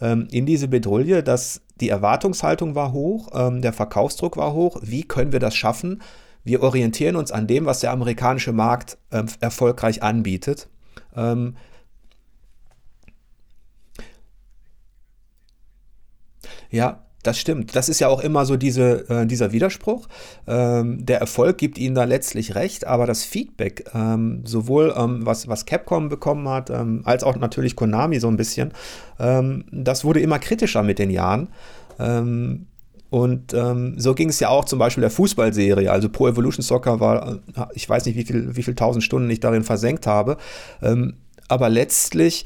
[0.00, 4.78] ähm, in diese Bedrohung, dass die Erwartungshaltung war hoch, ähm, der Verkaufsdruck war hoch.
[4.82, 6.02] Wie können wir das schaffen?
[6.44, 10.68] Wir orientieren uns an dem, was der amerikanische Markt äh, erfolgreich anbietet.
[11.14, 11.56] Ähm,
[16.70, 17.76] ja, das stimmt.
[17.76, 20.08] Das ist ja auch immer so diese, äh, dieser Widerspruch.
[20.48, 25.46] Ähm, der Erfolg gibt ihnen da letztlich recht, aber das Feedback, ähm, sowohl ähm, was,
[25.46, 28.72] was Capcom bekommen hat, ähm, als auch natürlich Konami so ein bisschen,
[29.20, 31.48] ähm, das wurde immer kritischer mit den Jahren.
[33.12, 35.90] Ähm, und so ging es ja auch zum Beispiel der Fußballserie.
[35.90, 39.30] Also Pro Evolution Soccer war, äh, ich weiß nicht, wie viel, wie viel tausend Stunden
[39.30, 40.36] ich darin versenkt habe.
[41.48, 42.44] aber letztlich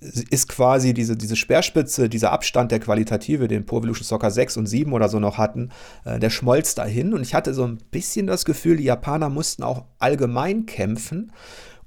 [0.00, 4.66] ist quasi diese, diese Speerspitze, dieser Abstand der Qualitative, den Pro Evolution Soccer 6 und
[4.66, 5.70] 7 oder so noch hatten,
[6.04, 7.14] äh, der schmolz dahin.
[7.14, 11.32] Und ich hatte so ein bisschen das Gefühl, die Japaner mussten auch allgemein kämpfen,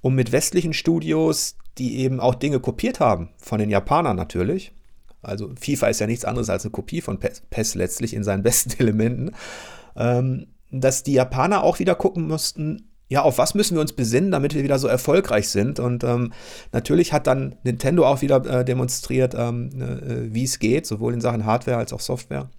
[0.01, 4.73] um mit westlichen Studios, die eben auch Dinge kopiert haben, von den Japanern natürlich.
[5.21, 8.71] Also FIFA ist ja nichts anderes als eine Kopie von PES letztlich in seinen besten
[8.79, 9.31] Elementen.
[9.95, 14.31] Ähm, dass die Japaner auch wieder gucken mussten, ja, auf was müssen wir uns besinnen,
[14.31, 15.81] damit wir wieder so erfolgreich sind?
[15.81, 16.31] Und ähm,
[16.71, 21.19] natürlich hat dann Nintendo auch wieder äh, demonstriert, ähm, äh, wie es geht, sowohl in
[21.19, 22.49] Sachen Hardware als auch Software.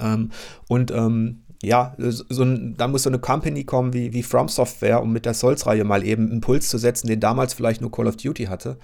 [0.00, 0.30] Ähm,
[0.68, 5.02] und ähm, ja, so ein, da muss so eine Company kommen wie, wie From Software,
[5.02, 8.16] um mit der Souls-Reihe mal eben Impuls zu setzen, den damals vielleicht nur Call of
[8.16, 8.78] Duty hatte.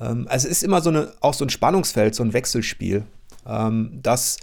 [0.00, 3.04] Ähm, also es ist immer so eine, auch so ein Spannungsfeld, so ein Wechselspiel,
[3.46, 4.38] ähm, dass,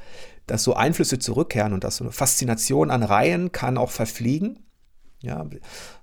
[0.46, 4.60] dass so Einflüsse zurückkehren und dass so eine Faszination an Reihen kann auch verfliegen.
[5.22, 5.46] Ja,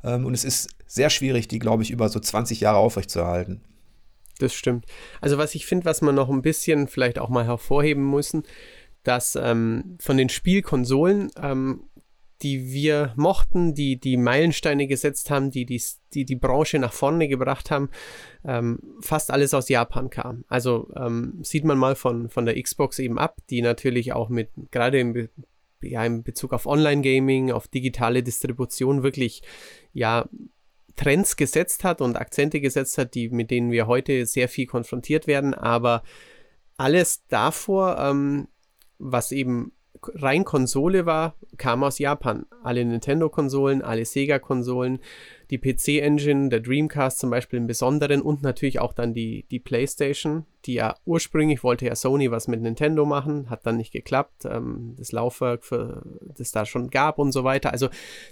[0.03, 3.63] ähm, und es ist sehr schwierig, die, glaube ich, über so 20 Jahre aufrechtzuerhalten.
[4.39, 4.87] Das stimmt.
[5.21, 8.43] Also was ich finde, was man noch ein bisschen vielleicht auch mal hervorheben müssen,
[9.05, 11.85] dass ähm, von den Spielkonsolen, ähm,
[12.43, 15.83] die wir mochten, die die Meilensteine gesetzt haben, die die,
[16.13, 17.91] die, die Branche nach vorne gebracht haben,
[18.45, 20.45] ähm, fast alles aus Japan kam.
[20.49, 24.51] Also ähm, sieht man mal von, von der Xbox eben ab, die natürlich auch mit,
[24.71, 25.29] gerade im
[25.83, 29.43] ja in Bezug auf Online-Gaming, auf digitale Distribution wirklich
[29.93, 30.29] ja
[30.97, 35.27] Trends gesetzt hat und Akzente gesetzt hat, die, mit denen wir heute sehr viel konfrontiert
[35.27, 35.55] werden.
[35.55, 36.03] Aber
[36.77, 38.49] alles davor, ähm,
[38.99, 39.73] was eben
[40.15, 42.47] rein Konsole war, kam aus Japan.
[42.63, 45.01] Alle Nintendo-Konsolen, alle Sega-Konsolen,
[45.51, 50.47] die PC-Engine, der Dreamcast zum Beispiel im Besonderen und natürlich auch dann die, die PlayStation,
[50.65, 54.45] die ja ursprünglich wollte ja Sony was mit Nintendo machen, hat dann nicht geklappt.
[54.45, 56.03] Ähm, das Laufwerk, für,
[56.37, 57.73] das da schon gab und so weiter.
[57.73, 57.89] Also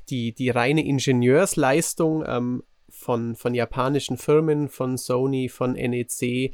[0.09, 6.53] die, die reine Ingenieursleistung ähm, von, von japanischen Firmen, von Sony, von NEC,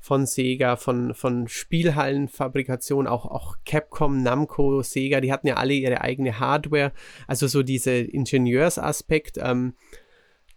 [0.00, 6.00] von Sega, von, von Spielhallenfabrikation, auch, auch Capcom, Namco, Sega, die hatten ja alle ihre
[6.00, 6.92] eigene Hardware.
[7.26, 9.74] Also so dieser Ingenieursaspekt, ähm,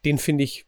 [0.05, 0.65] den finde ich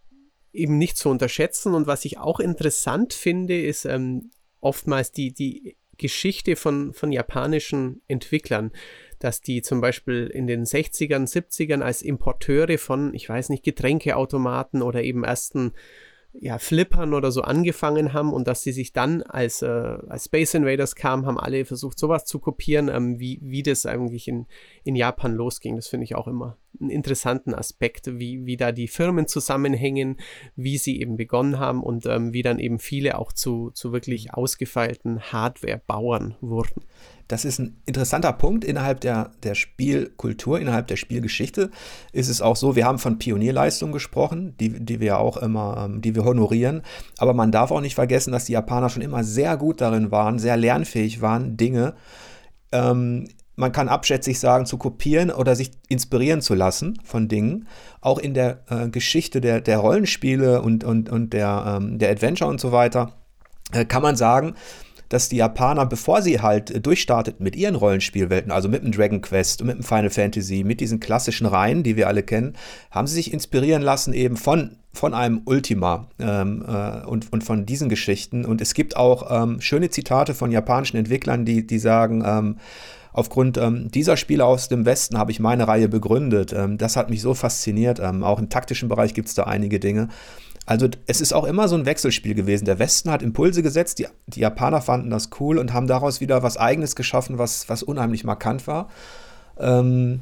[0.52, 1.74] eben nicht zu unterschätzen.
[1.74, 8.02] Und was ich auch interessant finde, ist ähm, oftmals die, die Geschichte von, von japanischen
[8.10, 8.72] Entwicklern,
[9.20, 14.82] dass die zum Beispiel in den 60ern, 70ern als Importeure von, ich weiß nicht, Getränkeautomaten
[14.82, 15.72] oder eben ersten
[16.40, 20.54] ja, Flippern oder so angefangen haben und dass sie sich dann als, äh, als Space
[20.54, 24.46] Invaders kamen, haben alle versucht, sowas zu kopieren, ähm, wie, wie das eigentlich in,
[24.84, 25.76] in Japan losging.
[25.76, 30.18] Das finde ich auch immer einen interessanten Aspekt, wie, wie da die Firmen zusammenhängen,
[30.56, 34.34] wie sie eben begonnen haben und ähm, wie dann eben viele auch zu, zu wirklich
[34.34, 36.84] ausgefeilten Hardware-Bauern wurden.
[37.28, 41.72] Das ist ein interessanter Punkt innerhalb der, der Spielkultur, innerhalb der Spielgeschichte.
[42.12, 46.02] Ist es auch so, wir haben von Pionierleistungen gesprochen, die, die wir auch immer, ähm,
[46.02, 46.84] die wir honorieren.
[47.18, 50.38] Aber man darf auch nicht vergessen, dass die Japaner schon immer sehr gut darin waren,
[50.38, 51.96] sehr lernfähig waren, Dinge,
[52.72, 57.68] ähm, man kann abschätzig sagen, zu kopieren oder sich inspirieren zu lassen von Dingen.
[58.02, 62.50] Auch in der äh, Geschichte der, der Rollenspiele und, und, und der, ähm, der Adventure
[62.50, 63.14] und so weiter
[63.72, 64.56] äh, kann man sagen,
[65.10, 69.22] dass die Japaner, bevor sie halt äh, durchstarteten mit ihren Rollenspielwelten, also mit dem Dragon
[69.22, 72.54] Quest und mit dem Final Fantasy, mit diesen klassischen Reihen, die wir alle kennen,
[72.92, 77.66] haben sie sich inspirieren lassen eben von, von einem Ultima ähm, äh, und, und von
[77.66, 78.46] diesen Geschichten.
[78.46, 82.58] Und es gibt auch ähm, schöne Zitate von japanischen Entwicklern, die, die sagen, ähm,
[83.16, 86.52] aufgrund ähm, dieser Spiele aus dem Westen habe ich meine Reihe begründet.
[86.52, 88.00] Ähm, das hat mich so fasziniert.
[88.00, 90.10] Ähm, auch im taktischen Bereich gibt es da einige Dinge.
[90.66, 92.66] Also es ist auch immer so ein Wechselspiel gewesen.
[92.66, 96.44] Der Westen hat Impulse gesetzt, die, die Japaner fanden das cool und haben daraus wieder
[96.44, 98.90] was Eigenes geschaffen, was, was unheimlich markant war.
[99.58, 100.20] Ähm,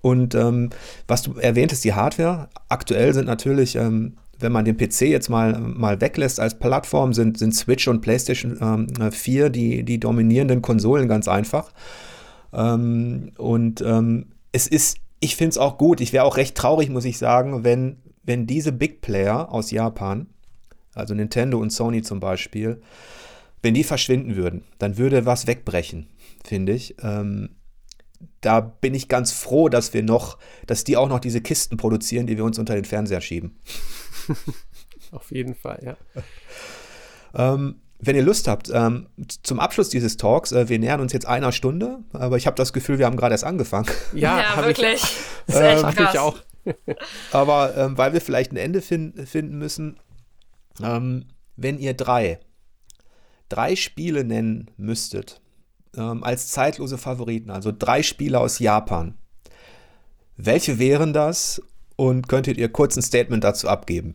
[0.00, 0.70] und ähm,
[1.06, 2.48] was du erwähntest, die Hardware.
[2.70, 7.38] Aktuell sind natürlich ähm, wenn man den PC jetzt mal, mal weglässt als Plattform, sind,
[7.38, 11.72] sind Switch und PlayStation ähm, 4 die, die dominierenden Konsolen ganz einfach.
[12.52, 16.00] Ähm, und ähm, es ist, ich finde es auch gut.
[16.00, 20.26] Ich wäre auch recht traurig, muss ich sagen, wenn, wenn diese Big Player aus Japan,
[20.94, 22.80] also Nintendo und Sony zum Beispiel,
[23.62, 26.06] wenn die verschwinden würden, dann würde was wegbrechen,
[26.44, 26.96] finde ich.
[27.02, 27.50] Ähm,
[28.40, 32.26] da bin ich ganz froh, dass wir noch, dass die auch noch diese Kisten produzieren,
[32.26, 33.56] die wir uns unter den Fernseher schieben.
[35.12, 35.94] Auf jeden Fall, ja.
[37.34, 39.08] ähm, wenn ihr Lust habt, ähm,
[39.42, 42.72] zum Abschluss dieses Talks, äh, wir nähern uns jetzt einer Stunde, aber ich habe das
[42.72, 43.88] Gefühl, wir haben gerade erst angefangen.
[44.12, 45.02] Ja, ja wirklich.
[45.02, 45.16] Ich,
[45.46, 46.14] das ist echt ähm, krass.
[46.14, 46.38] Ich auch.
[47.32, 49.98] aber ähm, weil wir vielleicht ein Ende fin finden müssen,
[50.82, 52.38] ähm, wenn ihr drei,
[53.48, 55.40] drei Spiele nennen müsstet,
[55.96, 59.18] ähm, als zeitlose Favoriten, also drei Spiele aus Japan.
[60.36, 61.60] Welche wären das
[61.98, 64.14] und könntet ihr kurz ein Statement dazu abgeben?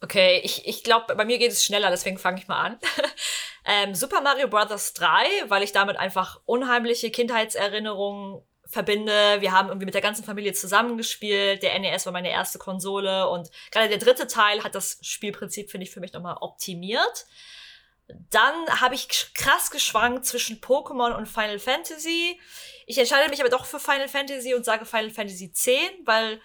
[0.00, 2.78] Okay, ich, ich glaube, bei mir geht es schneller, deswegen fange ich mal an.
[3.66, 4.94] ähm, Super Mario Bros.
[4.94, 5.08] 3,
[5.48, 9.40] weil ich damit einfach unheimliche Kindheitserinnerungen verbinde.
[9.40, 11.62] Wir haben irgendwie mit der ganzen Familie zusammengespielt.
[11.64, 15.86] Der NES war meine erste Konsole und gerade der dritte Teil hat das Spielprinzip, finde
[15.86, 17.26] ich, für mich nochmal optimiert.
[18.30, 22.40] Dann habe ich krass geschwankt zwischen Pokémon und Final Fantasy.
[22.86, 25.66] Ich entscheide mich aber doch für Final Fantasy und sage Final Fantasy X,
[26.04, 26.40] weil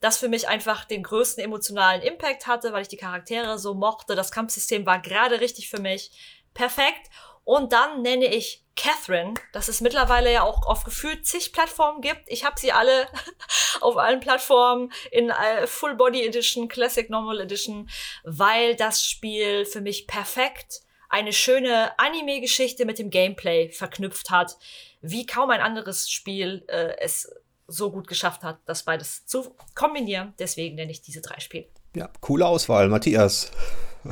[0.00, 4.14] das für mich einfach den größten emotionalen Impact hatte, weil ich die Charaktere so mochte.
[4.14, 6.10] Das Kampfsystem war gerade richtig für mich.
[6.52, 7.10] Perfekt.
[7.44, 12.22] Und dann nenne ich Catherine, dass es mittlerweile ja auch auf gefühlt zig Plattformen gibt.
[12.26, 13.06] Ich habe sie alle
[13.80, 17.88] auf allen Plattformen in äh, Full Body Edition, Classic Normal Edition,
[18.24, 24.56] weil das Spiel für mich perfekt eine schöne Anime-Geschichte mit dem Gameplay verknüpft hat,
[25.00, 27.30] wie kaum ein anderes Spiel äh, es
[27.66, 30.34] so gut geschafft hat, das beides zu kombinieren.
[30.38, 31.66] Deswegen nenne ich diese drei Spiele.
[31.96, 33.50] Ja, coole Auswahl, Matthias.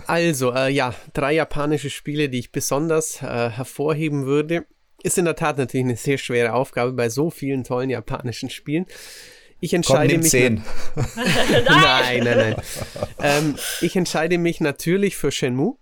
[0.07, 4.67] Also, äh, ja, drei japanische Spiele, die ich besonders äh, hervorheben würde.
[5.03, 8.87] Ist in der Tat natürlich eine sehr schwere Aufgabe bei so vielen tollen japanischen Spielen.
[9.61, 10.31] Ich entscheide Komm, mich.
[10.31, 10.55] 10.
[11.67, 12.57] nein, nein, nein.
[13.21, 15.77] ähm, ich entscheide mich natürlich für Shenmue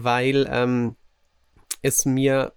[0.00, 0.96] weil ähm,
[1.82, 2.52] es mir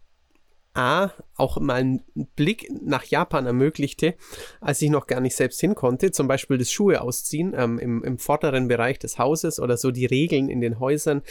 [0.76, 2.03] A, auch mal einen
[2.36, 4.15] Blick nach Japan ermöglichte,
[4.61, 6.11] als ich noch gar nicht selbst hin konnte.
[6.11, 10.05] Zum Beispiel das Schuhe ausziehen ähm, im, im vorderen Bereich des Hauses oder so die
[10.05, 11.21] Regeln in den Häusern,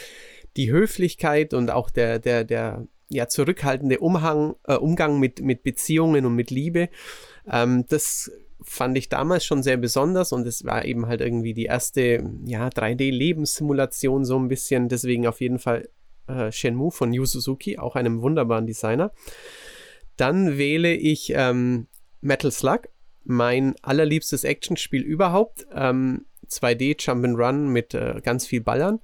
[0.57, 6.27] die Höflichkeit und auch der, der, der ja, zurückhaltende Umhang, äh, Umgang mit, mit Beziehungen
[6.27, 6.89] und mit Liebe.
[7.51, 8.31] Ähm, das
[8.63, 12.69] fand ich damals schon sehr besonders und es war eben halt irgendwie die erste ja,
[12.69, 14.89] 3D-Lebenssimulation so ein bisschen.
[14.89, 15.89] Deswegen auf jeden Fall
[16.27, 19.13] äh, Shenmue von Yu Suzuki, auch einem wunderbaren Designer.
[20.17, 21.87] Dann wähle ich ähm,
[22.21, 22.89] Metal Slug,
[23.25, 25.67] mein allerliebstes Actionspiel überhaupt.
[25.75, 29.01] Ähm, 2D Jump'n'Run mit äh, ganz viel Ballern.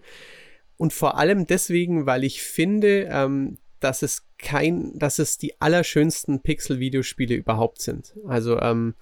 [0.77, 6.41] Und vor allem deswegen, weil ich finde, ähm, dass es kein, dass es die allerschönsten
[6.41, 8.15] Pixel-Videospiele überhaupt sind.
[8.27, 8.95] Also ähm,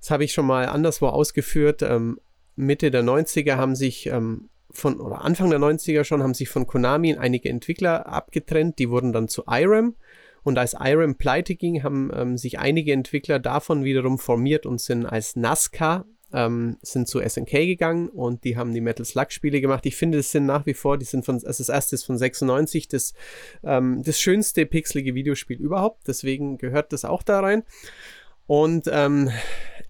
[0.00, 1.82] das habe ich schon mal anderswo ausgeführt.
[1.82, 2.20] Ähm,
[2.56, 6.66] Mitte der 90er haben sich ähm, von, oder Anfang der 90er schon, haben sich von
[6.66, 8.78] Konami einige Entwickler abgetrennt.
[8.78, 9.96] Die wurden dann zu IRAM.
[10.42, 15.04] Und als IRAM pleite ging, haben ähm, sich einige Entwickler davon wiederum formiert und sind
[15.04, 19.86] als NASCAR ähm, sind zu SNK gegangen und die haben die Metal Slug Spiele gemacht.
[19.86, 22.18] Ich finde, das sind nach wie vor, die sind von, also das erste ist von
[22.18, 23.14] 96, das,
[23.62, 26.06] ähm, das schönste pixelige Videospiel überhaupt.
[26.06, 27.62] Deswegen gehört das auch da rein.
[28.46, 29.30] Und ähm,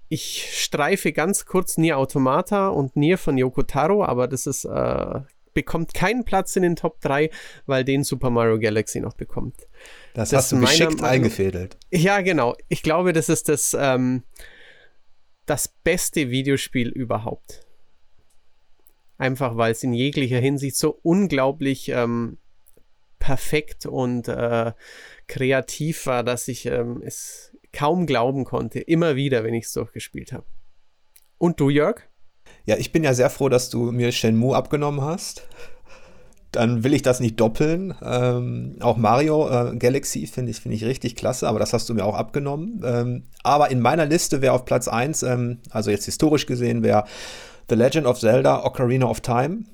[0.09, 5.21] ich streife ganz kurz Nier Automata und Nier von Yoko Taro, aber das ist, äh,
[5.55, 7.31] bekommt keinen Platz in den Top 3,
[7.67, 9.67] weil den Super Mario Galaxy noch bekommt.
[10.15, 11.77] Das, das hast du geschickt eingefädelt.
[11.91, 12.55] Ja, genau.
[12.69, 14.23] Ich glaube, das ist das, ähm,
[15.47, 17.67] das beste Videospiel überhaupt.
[19.17, 22.39] Einfach weil es in jeglicher Hinsicht so unglaublich ähm,
[23.19, 24.73] perfekt und äh,
[25.27, 30.33] kreativ war, dass ich ähm, es kaum glauben konnte, immer wieder, wenn ich es durchgespielt
[30.33, 30.47] habe.
[31.39, 32.03] Und du, Jörg?
[32.65, 35.47] Ja, ich bin ja sehr froh, dass du mir Shenmue abgenommen hast.
[36.51, 37.95] Dann will ich das nicht doppeln.
[38.03, 41.95] Ähm, auch Mario äh, Galaxy finde ich, find ich richtig klasse, aber das hast du
[41.95, 42.83] mir auch abgenommen.
[42.85, 47.05] Ähm, aber in meiner Liste wäre auf Platz 1, ähm, also jetzt historisch gesehen, wäre
[47.69, 49.65] The Legend of Zelda Ocarina of Time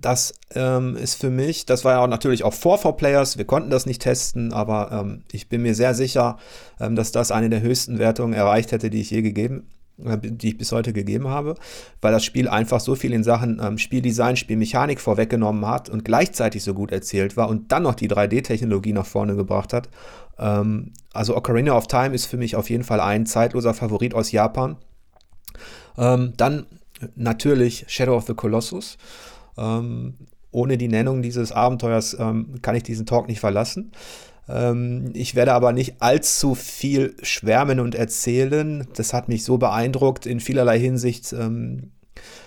[0.00, 3.44] das ähm, ist für mich, das war ja auch natürlich auch vor for Players, wir
[3.44, 6.38] konnten das nicht testen, aber ähm, ich bin mir sehr sicher,
[6.80, 9.68] ähm, dass das eine der höchsten Wertungen erreicht hätte, die ich je gegeben
[10.04, 11.56] äh, die ich bis heute gegeben habe,
[12.00, 16.62] weil das Spiel einfach so viel in Sachen ähm, Spieldesign, Spielmechanik vorweggenommen hat und gleichzeitig
[16.62, 19.88] so gut erzählt war und dann noch die 3D-Technologie nach vorne gebracht hat.
[20.38, 24.30] Ähm, also Ocarina of Time ist für mich auf jeden Fall ein zeitloser Favorit aus
[24.30, 24.76] Japan.
[25.96, 26.66] Ähm, dann
[27.16, 28.98] natürlich Shadow of the Colossus.
[29.58, 30.14] Ähm,
[30.50, 33.92] ohne die Nennung dieses Abenteuers ähm, kann ich diesen Talk nicht verlassen.
[34.48, 38.86] Ähm, ich werde aber nicht allzu viel schwärmen und erzählen.
[38.94, 41.92] Das hat mich so beeindruckt in vielerlei Hinsicht, ähm,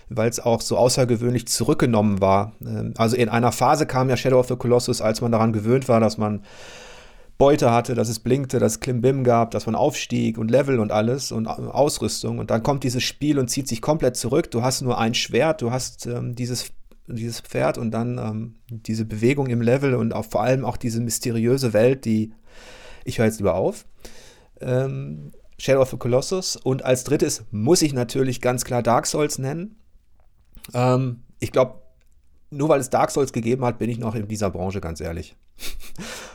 [0.10, 2.54] weil es auch so außergewöhnlich zurückgenommen war.
[2.66, 5.88] Ähm, also in einer Phase kam ja Shadow of the Colossus, als man daran gewöhnt
[5.88, 6.42] war, dass man
[7.38, 10.92] Beute hatte, dass es blinkte, dass es Klimbim gab, dass man aufstieg und Level und
[10.92, 12.38] alles und Ausrüstung.
[12.38, 14.52] Und dann kommt dieses Spiel und zieht sich komplett zurück.
[14.52, 16.72] Du hast nur ein Schwert, du hast ähm, dieses,
[17.08, 21.02] dieses Pferd und dann ähm, diese Bewegung im Level und auch vor allem auch diese
[21.02, 22.34] mysteriöse Welt, die
[23.04, 23.86] ich höre jetzt lieber auf.
[24.60, 26.56] Ähm, Shadow of the Colossus.
[26.56, 29.76] Und als drittes muss ich natürlich ganz klar Dark Souls nennen.
[30.74, 31.82] Ähm, ich glaube,
[32.52, 35.36] nur weil es Dark Souls gegeben hat, bin ich noch in dieser Branche, ganz ehrlich.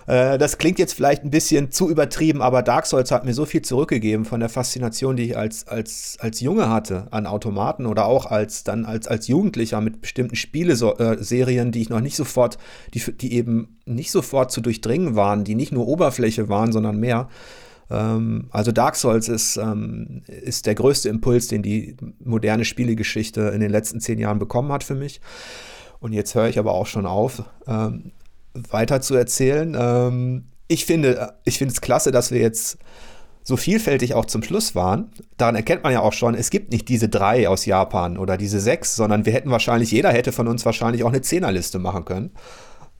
[0.08, 3.44] Äh, das klingt jetzt vielleicht ein bisschen zu übertrieben, aber Dark Souls hat mir so
[3.44, 8.06] viel zurückgegeben von der Faszination, die ich als, als, als Junge hatte an Automaten oder
[8.06, 12.56] auch als dann als, als Jugendlicher mit bestimmten Spieleserien, die ich noch nicht sofort,
[12.94, 17.28] die, die eben nicht sofort zu durchdringen waren, die nicht nur Oberfläche waren, sondern mehr.
[17.90, 23.60] Ähm, also Dark Souls ist, ähm, ist der größte Impuls, den die moderne Spielegeschichte in
[23.60, 25.20] den letzten zehn Jahren bekommen hat für mich.
[26.06, 27.42] Und jetzt höre ich aber auch schon auf.
[27.66, 28.12] Ähm,
[28.54, 29.76] weiter zu erzählen.
[29.76, 32.78] Ähm, ich finde, ich finde es klasse, dass wir jetzt
[33.42, 35.10] so vielfältig auch zum Schluss waren.
[35.36, 38.60] Daran erkennt man ja auch schon, es gibt nicht diese drei aus Japan oder diese
[38.60, 42.30] sechs, sondern wir hätten wahrscheinlich, jeder hätte von uns wahrscheinlich auch eine Zehnerliste machen können.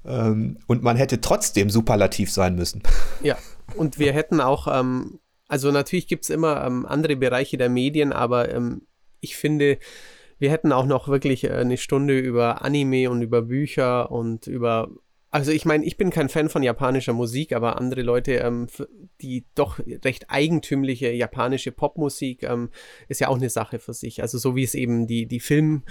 [0.05, 2.83] Ähm, und man hätte trotzdem superlativ sein müssen.
[3.23, 3.39] Ja,
[3.77, 8.13] und wir hätten auch, ähm, also natürlich gibt es immer ähm, andere Bereiche der Medien,
[8.13, 8.83] aber ähm,
[9.21, 9.79] ich finde,
[10.39, 14.91] wir hätten auch noch wirklich äh, eine Stunde über Anime und über Bücher und über
[15.37, 18.69] also ich meine, ich bin kein Fan von japanischer Musik, aber andere Leute, ähm,
[19.21, 22.71] die doch recht eigentümliche japanische Popmusik, ähm,
[23.09, 24.23] ist ja auch eine Sache für sich.
[24.23, 25.83] Also so wie es eben die, die, Film,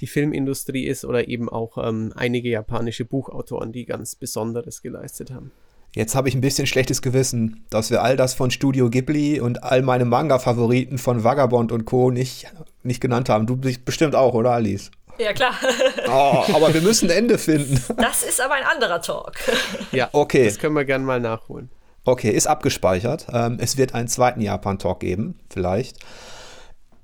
[0.00, 5.50] die Filmindustrie ist oder eben auch ähm, einige japanische Buchautoren, die ganz Besonderes geleistet haben.
[5.94, 9.62] Jetzt habe ich ein bisschen schlechtes Gewissen, dass wir all das von Studio Ghibli und
[9.62, 12.10] all meine Manga-Favoriten von Vagabond und Co.
[12.10, 12.46] nicht,
[12.82, 13.46] nicht genannt haben.
[13.46, 14.90] Du bist bestimmt auch, oder Alice?
[15.18, 15.54] Ja, klar.
[16.08, 17.80] Oh, aber wir müssen ein Ende finden.
[17.96, 19.34] Das ist aber ein anderer Talk.
[19.92, 20.46] Ja, okay.
[20.46, 21.70] Das können wir gerne mal nachholen.
[22.04, 23.26] Okay, ist abgespeichert.
[23.32, 25.98] Ähm, es wird einen zweiten Japan-Talk geben, vielleicht.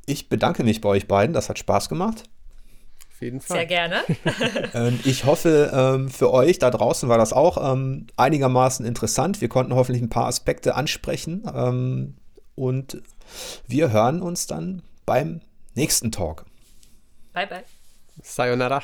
[0.07, 1.33] Ich bedanke mich bei euch beiden.
[1.33, 2.25] Das hat Spaß gemacht.
[3.21, 3.59] Auf jeden Fall.
[3.59, 4.03] Sehr gerne.
[5.05, 9.43] ich hoffe, ähm, für euch da draußen war das auch ähm, einigermaßen interessant.
[9.43, 11.45] Wir konnten hoffentlich ein paar Aspekte ansprechen.
[12.55, 13.03] Und
[13.67, 15.43] wir hören uns dann beim
[15.75, 16.47] nächsten Talk.
[17.35, 17.65] Bye, bye.
[18.23, 18.83] Sayonara.